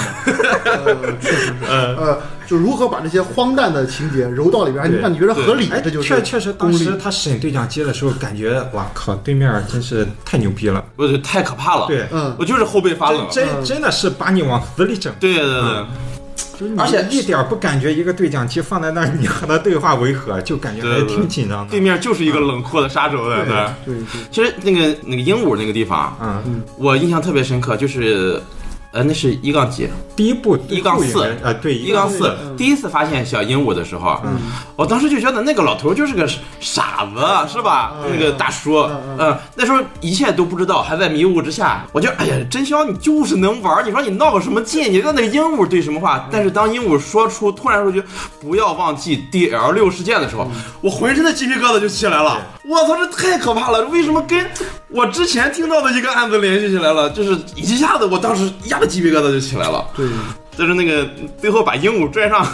[0.64, 5.68] 呃，确实是，呃，就如何把这些荒诞的情节揉到里边，对让你觉得合理？
[5.70, 6.96] 哎，，这就是确确实，当时。
[6.96, 11.86] 他审对讲机的时候，感觉哇靠，对面真是太牛逼了，我觉得太可怕了。
[11.88, 12.06] 对。
[12.10, 12.34] 嗯。
[12.38, 13.26] 我就是后背发冷。
[13.30, 15.12] 真真真的是把你往死里整。
[15.20, 15.84] 对对对
[16.76, 21.80] 而且一点不感觉一个对讲机放在那儿，你和他对话违和，就感觉还挺紧张的对。
[21.80, 23.74] 面就是一个冷酷的杀手在那儿。
[23.84, 28.40] 对对，其实那个那个鹦鹉那个地方，嗯，我印象特别深刻，就是，
[28.92, 29.88] 呃，那是一杠几？
[30.16, 34.20] 第一部一杠四啊，对，一杠四嗯，第一次发现小鹦鹉的时候，
[34.74, 36.28] 我当时就觉得那个老头就是个
[36.58, 37.94] 傻子，是吧？
[38.10, 38.78] 那个大叔，
[39.18, 44.92] 嗯，那时候一切都不知道，还在迷雾之下，我就哎呀，真香，你就是能玩，你说你闹个什么劲？
[44.92, 46.28] 你跟那个鹦鹉对什么话？
[46.30, 48.02] 但是当鹦鹉说出突然说句
[48.40, 52.38] 不要忘记 D L 六事件的时候，我浑身的鸡皮疙瘩就起来了。
[52.66, 53.82] 我操，这太可怕了！
[53.86, 54.46] 为什么跟
[54.88, 57.08] 我之前听到的一个案子联系起来了？
[57.10, 59.86] 就是一下子，我当时一鸡皮疙瘩就起来了。
[59.96, 60.06] 对，
[60.56, 61.08] 但是那个
[61.38, 62.46] 最后把鹦鹉拽上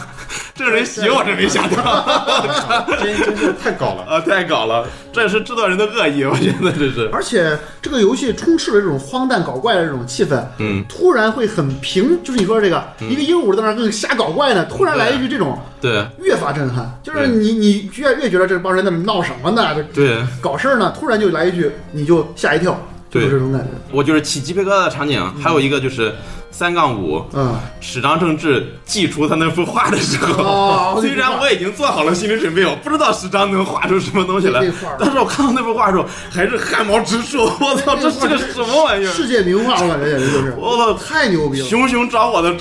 [0.55, 4.05] 证人席，我是没想到， 真真是太搞了。
[4.05, 7.09] 啊，太搞了，这是制作人的恶意，我觉得这是。
[7.13, 19.75] 而且这个游戏充斥了这种荒诞搞怪的这种气氛，嗯，突然会很平，就是你说这个、一个鹦鹉在那儿跟瞎搞怪呢，突然来一句这种，对越发震撼，就是你你越越觉得这帮人在那闹什么呢？
[19.75, 22.81] 这对，搞事儿呢，突然就来一句，你就吓一跳，
[23.11, 26.15] 就是对这种感觉，我就是起鸡皮疙瘩的场景，还有一个就是
[26.57, 27.23] 三杠五。
[27.35, 34.65] 嗯，史章正治寄出他那幅画的时候，哦虽然我已经做好了心理准备，我不知道史章能画出什么东西来
[34.99, 37.45] 但是我看到那幅画的时候，还是汗毛直竖。
[37.61, 39.13] 我操，这是个什么玩意儿？
[39.13, 41.69] 世界名画，我感觉简直就是，我操，太牛逼了。
[41.69, 42.55] 熊熊着火的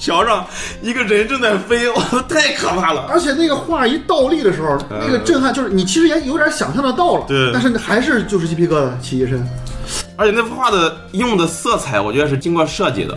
[0.00, 0.44] 桥上，
[0.82, 3.06] 一个人正在飞，哇，太可怕了。
[3.08, 9.46] 而且那个画一倒立的时候，那个震撼就是你其实也有点想象得到了，对但是还是就是鸡皮疙瘩起一身。
[10.18, 13.16] 而且那幅画的用的色彩，我觉得是经过设计的，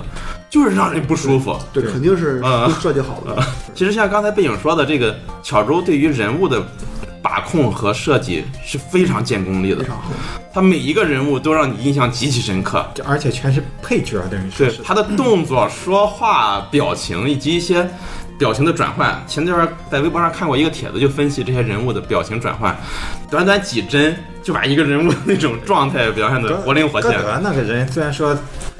[0.51, 1.57] 就是让人不舒服。
[1.73, 3.43] 对，肯定是嗯设计好的。
[3.73, 6.63] 其实像刚才背影说的，这个巧周对于人物的
[7.19, 10.11] 把控和设计是非常见功力的非，常好。
[10.53, 12.85] 他每一个人物都让你印象极其深刻。
[12.93, 17.89] 这而且全是配角，等于是对他的动作、说话、表情以及一些
[18.41, 22.75] 表情的转换，前段在微博上看过一个帖子，就分析这些人物的表情转换，
[23.29, 27.11] 短短几帧就把一个人物那种状态表现的活灵活现。
[27.11, 28.35] 歌德那个人虽然说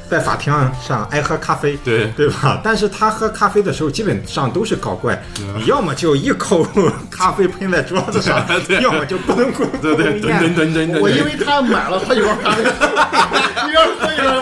[0.09, 0.51] 在法庭
[0.81, 2.07] 上爱喝咖啡，对。
[2.17, 2.59] 对吧？
[2.63, 5.21] 但是他喝咖啡的时候基本上都是搞怪，
[5.55, 6.65] 你要么就一口
[7.11, 11.01] 咖啡喷在桌子上 对，要么就咕咚咕咚对对，吨吨吨吨吨。
[11.03, 12.63] 我因为他买了好几包咖啡，
[13.69, 14.41] 一边喝一边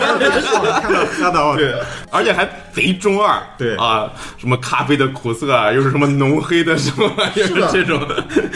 [0.80, 1.74] 看到喝到对，
[2.10, 3.76] 而且还贼中二，对。
[3.76, 8.00] 啊，什么咖啡的苦涩啊， 又是什么浓黑的什么玩意是的这种，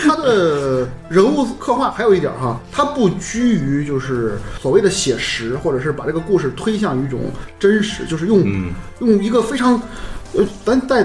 [0.04, 7.20] 他的人物刻画还有一点哈，他不拘于就是所谓的写实，或者是把这个故事推向一种
[7.58, 8.72] 真实，就是用、嗯。
[9.00, 9.80] 用一个非常，
[10.34, 11.04] 呃，咱再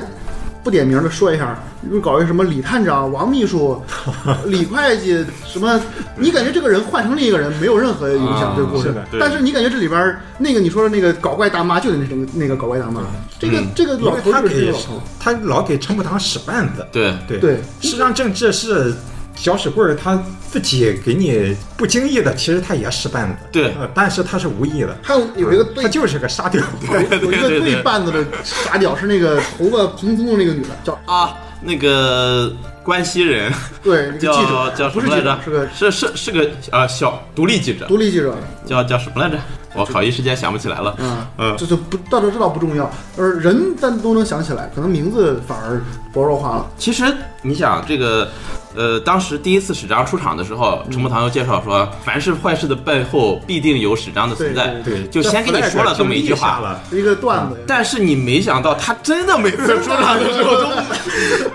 [0.63, 1.57] 不点名的说一下，
[1.89, 3.81] 又搞一个什么李探长、王秘书、
[4.45, 5.79] 李会计什么，
[6.17, 8.93] 你感觉这个人换成另一个人没有任何影响这个故事。
[9.19, 13.01] 但是你感觉这里边那个你说的那个搞怪大妈就是那种那个搞怪大妈，
[13.39, 13.67] 这个嗯。
[13.73, 17.13] 这个因为老头他给就是老头，他老给陈步堂使绊子，对。
[17.27, 17.39] 对。
[17.39, 17.55] 对。
[17.81, 18.93] 实际上政治是
[19.39, 20.21] 小屎棍儿他
[20.51, 23.67] 自己给你不经意的，其实他也使绊子，对。
[23.79, 26.61] 呃，但是他是无意的，还有有一个对他就是个沙雕，
[26.91, 27.61] 有一个对对。
[27.61, 33.49] 对半子的傻屌是那个头发蓬松的那个女的，叫啊，那个关西人。
[33.81, 38.35] 对那个叫记者， 叫什么来着？，是个是是是个啊小独立记者，独立记者。
[38.65, 39.37] 叫叫什么来着？
[39.79, 40.95] 我靠，一时间想不起来了。
[40.99, 46.65] 嗯嗯这就不到这这倒不重要，而人咱都能想起来，可能名字反而薄弱化了。
[46.77, 47.05] 其实
[47.41, 48.29] 你想这个，
[48.75, 56.59] 呃，当时第一次史章出场的时候，陈木堂又介绍说，凡是坏事的背后必定有史章的存在，对对，就先跟你说了这么一句话。
[56.59, 56.81] 了。
[56.91, 60.69] 一个段子，但是你没想到，他真的每次出场的时候都，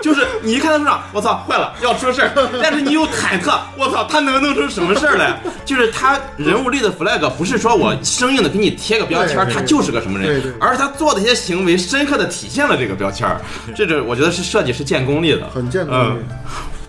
[0.01, 2.31] 就是你一看他出场，我操，坏了，要出事儿。
[2.63, 5.39] 但是你又忐忑，我操，他能弄出什么事儿来？
[5.65, 10.55] 就是他人物立的 flag，不是说我生硬的给你贴个标签他就是个什么人。
[10.61, 13.41] 而他做的一些行为深刻的体现了这个标签儿。
[13.75, 16.17] 这个我觉得是设计是见功力的，很见功嗯。
[16.17, 16.23] 力。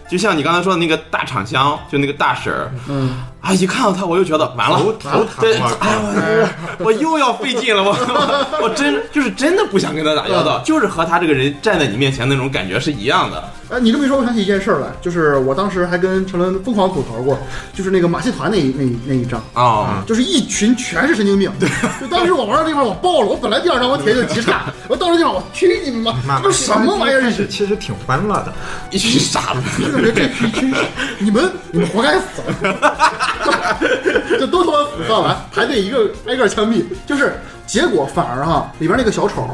[0.07, 3.09] 就像你刚才说的那个大厂香，就那个大婶儿，嗯，
[3.45, 5.89] 啊，一看到他我就觉得完了，头头疼对，我靠
[6.19, 7.95] 哎呀，我我又要费劲了，我
[8.61, 13.43] 我真就是真的不想跟他打交道，就是和他这个人站在你面前那种感觉是一样的。
[13.69, 17.37] 哎，你这么一说，我想起一件事儿来，就是我当时还跟陈伦疯狂吐槽过，
[17.73, 19.43] 就是那个马戏团那一那一那一张。
[19.53, 21.67] 啊、就是一群全是神经病，对，
[21.99, 27.21] 就当时我玩到这地方我爆了，我本来第二张我铁就极差， 我到这地方我去你妈，妈这都什么玩意儿？
[27.21, 28.53] 这是，其实挺欢乐的，
[28.91, 30.73] 一群傻子，就是这群群，
[31.17, 32.43] 你们你们活该死，
[34.39, 37.33] 就都他妈死算完，排队一个 挨个枪毙，就是
[37.65, 39.47] 结果反而哈里边那个小丑，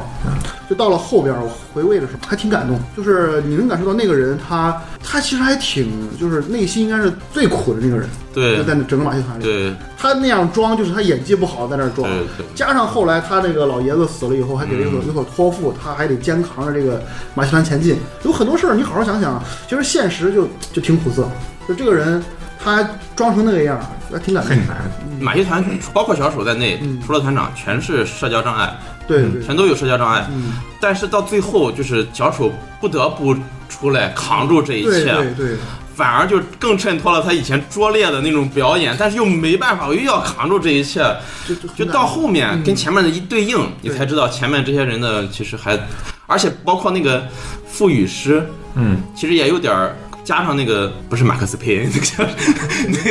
[0.68, 8.56] 就到了后边我回味的时候还挺感动，就是你能感受到那个人他他其实还挺就是内心应该是最苦的那个人，对。
[8.56, 9.74] 就在整个马戏团里，对。
[9.96, 12.10] 他那样装就是他演技不好在那装
[12.54, 17.02] 加上后来他那个老爷子死了以后，还给了有所有所托付，他还得肩扛着这个
[17.34, 21.28] 马戏团前进，有很多事儿你好好想想，其实现实就就挺苦涩，
[21.68, 22.22] 就这个人
[22.62, 22.82] 他
[23.16, 24.66] 装成那个样儿，还挺感动很。
[24.66, 24.76] 难。
[25.20, 27.00] 马戏团包括小丑在内，嗯。
[27.06, 28.76] 除了团长全是社交障碍，
[29.20, 30.26] 对全都有社交障碍。
[30.32, 33.36] 嗯，但是到最后，就是小丑不得不
[33.68, 35.56] 出来扛住这一切，对对，
[35.94, 41.04] 反而就更衬托了他以前拙劣的那种表演，但是又没办法，我又要扛住这一切，
[41.46, 42.62] 就就就到后面嗯。
[42.62, 45.78] 跟前面的一对应，你才知道前面这些人的其实还，
[46.26, 47.26] 而且包括那个
[47.66, 49.96] 赋语师，嗯，其实也有点儿。
[50.24, 52.24] 加上那个不是马克思佩恩，那个叫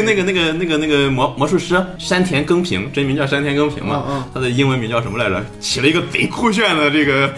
[0.05, 5.43] 那个那个那个那个魔魔术师山田耕平，真名叫山田耕平嘛嗯嗯，他的英文名叫什么来着？
[5.59, 7.34] 起了一个贼酷炫的这个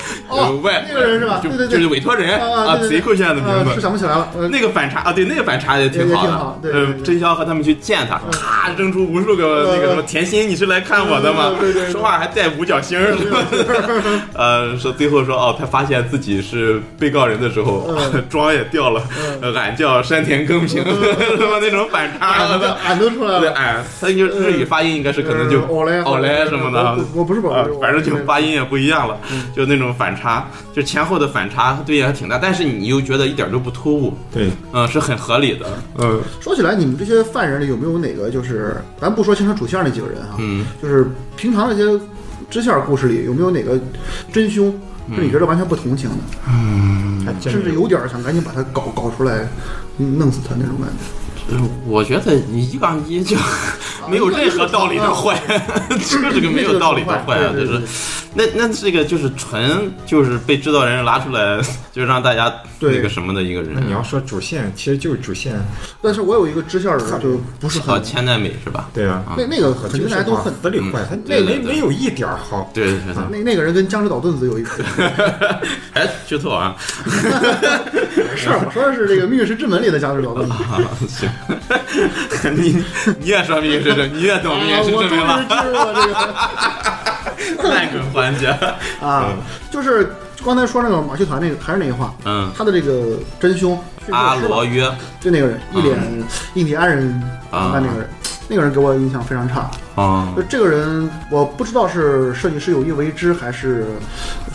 [0.62, 1.40] 外那个人是吧？
[1.44, 1.78] 就对对对。
[1.78, 3.82] 就是委托人啊贼酷炫的名字。
[3.82, 4.48] 想不起来了，呃。
[4.48, 6.72] 那个反差啊，对，那个反差也挺好的。
[6.72, 11.52] 呃真香和他们去见他，咔扔出无数个那个什么甜心，你是来看我的吗？
[11.92, 13.16] 说话还带五角星儿。
[14.34, 18.24] 呃，说最后说哦，他发现自己是被告人的时候，嗯。
[18.30, 19.04] 妆也掉了，
[19.42, 22.28] 呃俺叫山田耕平， 什么那种反差。
[22.32, 22.68] 俺都。
[22.86, 23.56] 俺都出来对，了。
[23.56, 26.98] 哎，他就日语发音应该是可能就嗯欧莱欧莱什么的。
[27.14, 29.44] 我，不是宝啊贝，反正就发音也不一样了，嗯。
[29.56, 35.66] 就那种反差，就前后的反差对应还挺大，但是你又觉得一点都不突兀，对，嗯，是很合理的，
[36.00, 36.22] 嗯。
[36.42, 41.08] 说起来，你们这些犯人里有没有哪个就是，咱不说牵扯主线那几个人啊，嗯，就是
[41.38, 42.00] 平常那些
[42.50, 43.80] 支线故事里有没有哪个
[44.32, 44.74] 真凶
[45.16, 46.16] 是你觉得完全不同情的，
[46.50, 49.48] 嗯甚至有点想赶紧把他搞搞出来，
[49.98, 51.56] 嗯弄死他那种感觉？
[51.86, 53.36] 我觉得你一杠一就
[54.10, 55.38] 没有任何道理的坏，
[55.90, 57.52] 就是个没有道理的坏啊！
[57.56, 57.82] 就是
[58.34, 61.62] 那那这个就是纯就是被制造人拉出来，
[61.94, 63.72] 就让大家那个什么的一个人。
[63.76, 65.54] 那你要说主线，其实就是主线。
[66.02, 68.90] 但是我有一个支线人，就不是很千代美是吧？
[68.94, 72.72] 对啊，那那个肯定大家都很，死里坏，他那没没有一点好。
[72.74, 74.84] 对对对，那那个人跟江之岛盾子有一个。
[75.94, 76.76] 哎，剧透啊！
[78.36, 80.56] 是，我说的是这个《命运石之门》里的江之岛盾子。
[81.08, 81.30] 行，
[82.58, 82.84] 你
[83.20, 85.46] 你也说《命运石之你也懂《命运石之门》了？
[87.62, 88.48] 那个环节
[89.00, 89.30] 啊，
[89.70, 90.12] 就是
[90.46, 93.80] 刚才说那个马戏团那个还是那句话，嗯，他的这个真凶
[94.12, 94.84] 阿罗约，
[95.20, 95.98] 就那个人，一脸
[96.56, 98.10] 印第安人打扮那个人。
[98.50, 99.72] 那个人给我印象非常差。
[99.96, 100.34] 啊！
[100.36, 103.86] 就这个人，我不知道是设计师有意为之，还是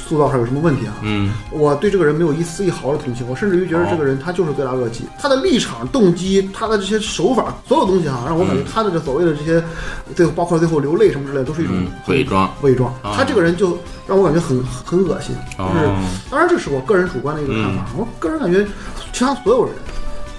[0.08, 0.94] 塑造上有什么问题啊？
[1.02, 9.62] 嗯，我对这个人没有一丝一毫的同情，我甚至于觉得这个人他就是罪大恶极，他的立场、动机、他的这些手法，所有东西啊，让我感觉他的这所谓的这些，
[10.16, 12.50] 最后包括最后流泪什么之类，都是一种伪装。
[12.62, 15.36] 伪装，他这个人就让我感觉很很恶心。
[15.58, 15.86] 就是
[16.30, 18.66] 当然这是我个人主观的一个看法，我个人感觉
[19.12, 19.74] 其他所有人。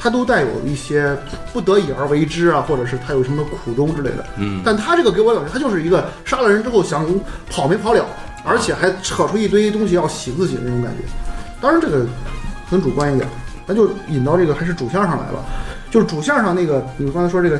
[0.01, 1.13] 他都带有一些
[1.51, 4.26] 不得已而为之啊，或者是他有什么苦衷之类的。
[4.38, 7.05] 嗯，但他这个给我感觉，他就是一个杀了人之后想
[7.49, 8.05] 跑没跑了，
[8.44, 11.04] 而且还扯出一堆东西要洗自己的那种感觉。
[11.62, 12.06] 当然这个
[12.70, 13.30] 很主观一点，
[13.68, 15.44] 咱就引到这个还是主线上来了。
[15.92, 17.60] 就是主线上那个，你刚才说这个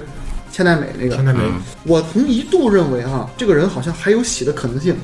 [0.52, 1.40] 千代美那个，千代美，
[1.84, 4.96] 我曾一度认为哈，这个人好像还有洗的可能性。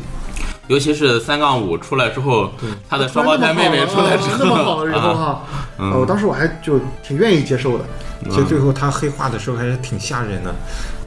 [0.67, 2.51] 尤其是三杠五出来之后，
[2.89, 5.43] 他的双胞胎妹妹出来之后，那么好了以后哈，
[5.77, 7.85] 呃，我当时我还就挺愿意接受的。
[8.29, 10.55] 其实最后他黑化的时候还是挺吓人的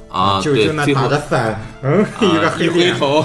[0.08, 3.24] 啊，就就那打的伞，嗯，一个黑灰头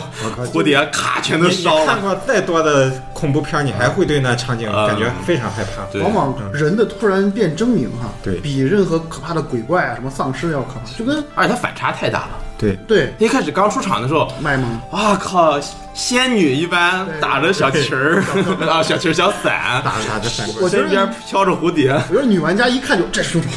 [0.51, 1.85] 蝴蝶咔全都烧了。
[1.85, 5.99] 看过再多的恐怖片，你还会对那场景感觉非常害怕。
[5.99, 12.29] 往往人的突然变狰狞哈，对比任何可怕的鬼怪啊、什么丧尸要可怕，就跟而且它反差太大了。
[12.57, 15.59] 对对，一开始刚出场的时候卖萌啊靠，
[15.93, 18.23] 仙女一般打着小旗儿
[18.69, 21.91] 啊，小旗儿小伞，打着伞，我身边飘着蝴蝶。
[22.09, 23.49] 我觉得女玩家一看就这是凶手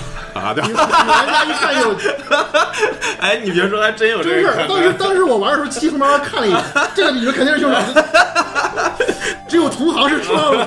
[0.47, 1.91] 啊，对，女玩家一看就，
[3.21, 4.55] 哎，你别说，还真有这个。
[4.55, 6.63] 真是，当时当时我玩的时候，七和妈妈看了一眼，
[6.95, 7.79] 这个女的肯定是凶手，
[9.49, 10.65] 只有同行是知道的。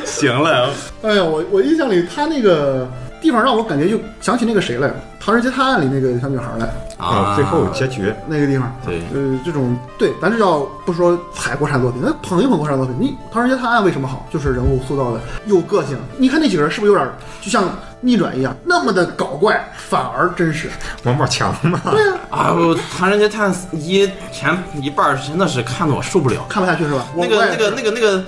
[0.04, 0.70] 行了，
[1.02, 2.88] 哎呀，我我印象里他那个。
[3.20, 4.88] 地方让我感觉就想起那个谁来，
[5.20, 12.94] 《唐人街探案》里那个小女孩来啊，最后结局那个地方，对，呃，这种对，咱这叫不说踩国产作品，那捧一捧国产作品。
[12.98, 14.26] 你《唐人街探案》为什么好？
[14.32, 15.98] 就是人物塑造的有个性。
[16.16, 17.08] 你看那几个人是不是有点
[17.40, 17.64] 就像
[18.00, 20.68] 逆转一样，那么的搞怪，反而真实。
[21.04, 22.50] 王宝强嘛，对呀，啊，
[22.98, 27.04] 《唐人街探案》一前一半真的是看得我受不了，看不下去是吧？
[27.14, 28.24] 那个那个那个那个。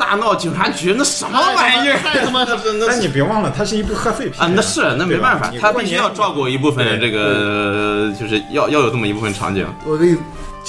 [0.00, 1.98] 大闹警察局，那什么玩意儿？
[1.98, 2.58] 太他妈的！
[2.88, 4.50] 但你别忘了，它是一部贺岁片啊！
[4.56, 9.66] 那是那没办法，他必须要照顾一部分这个，就是要要有这么一部分场景。
[9.84, 10.16] 我给你。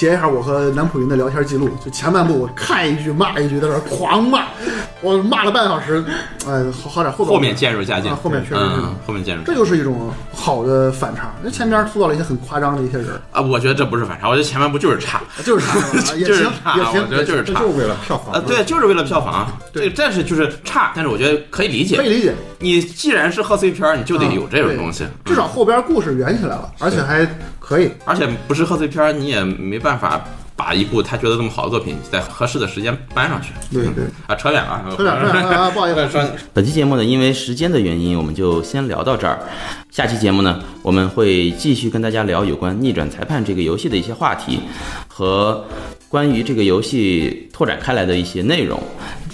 [0.01, 4.45] 截一下我和南普云的聊天记录，就前半部我看一句骂一句，在那狂骂，
[4.99, 6.03] 我骂了半小时，
[6.47, 8.61] 哎，好好点后后面渐入佳境，后面确实，
[9.05, 11.31] 后面渐入，这就是一种好的反差。
[11.43, 15.77] 那前边塑造了一些很夸张的一些人啊，我觉得这不是反差，我觉得前半部就是差，就是差，
[16.17, 22.33] 就是差，我觉得就是差，就是为了票房啊，对，就是为了票房，这但是就是差，但是我觉得可以理解，可以理解。
[22.57, 27.23] 你既然是贺岁片，你就得有这种东西，至少后边故事圆起来了，而且还
[27.71, 30.21] 可以，而且不是贺岁片，你也没办法。
[30.53, 33.51] 把一部他觉得这么好的作品，在合适的时间搬上去。
[33.73, 36.31] 对对啊，扯远了，扯远了， 不好意思。
[36.53, 39.39] 本期节目呢，因为时间的原因，我们就先聊到这儿。
[39.89, 44.59] 下期节目呢，我们会继续跟大家聊有关《逆转裁判》这个游戏的一些话题，
[45.07, 45.65] 和
[46.07, 48.79] 关于这个游戏拓展开来的一些内容。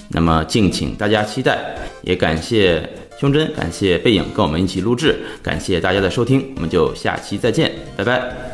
[0.08, 8.47] 那么敬请大家期待，也感谢胸针，感谢背影跟我们一起录制，感谢大家的收听，我们就下期再见，拜拜。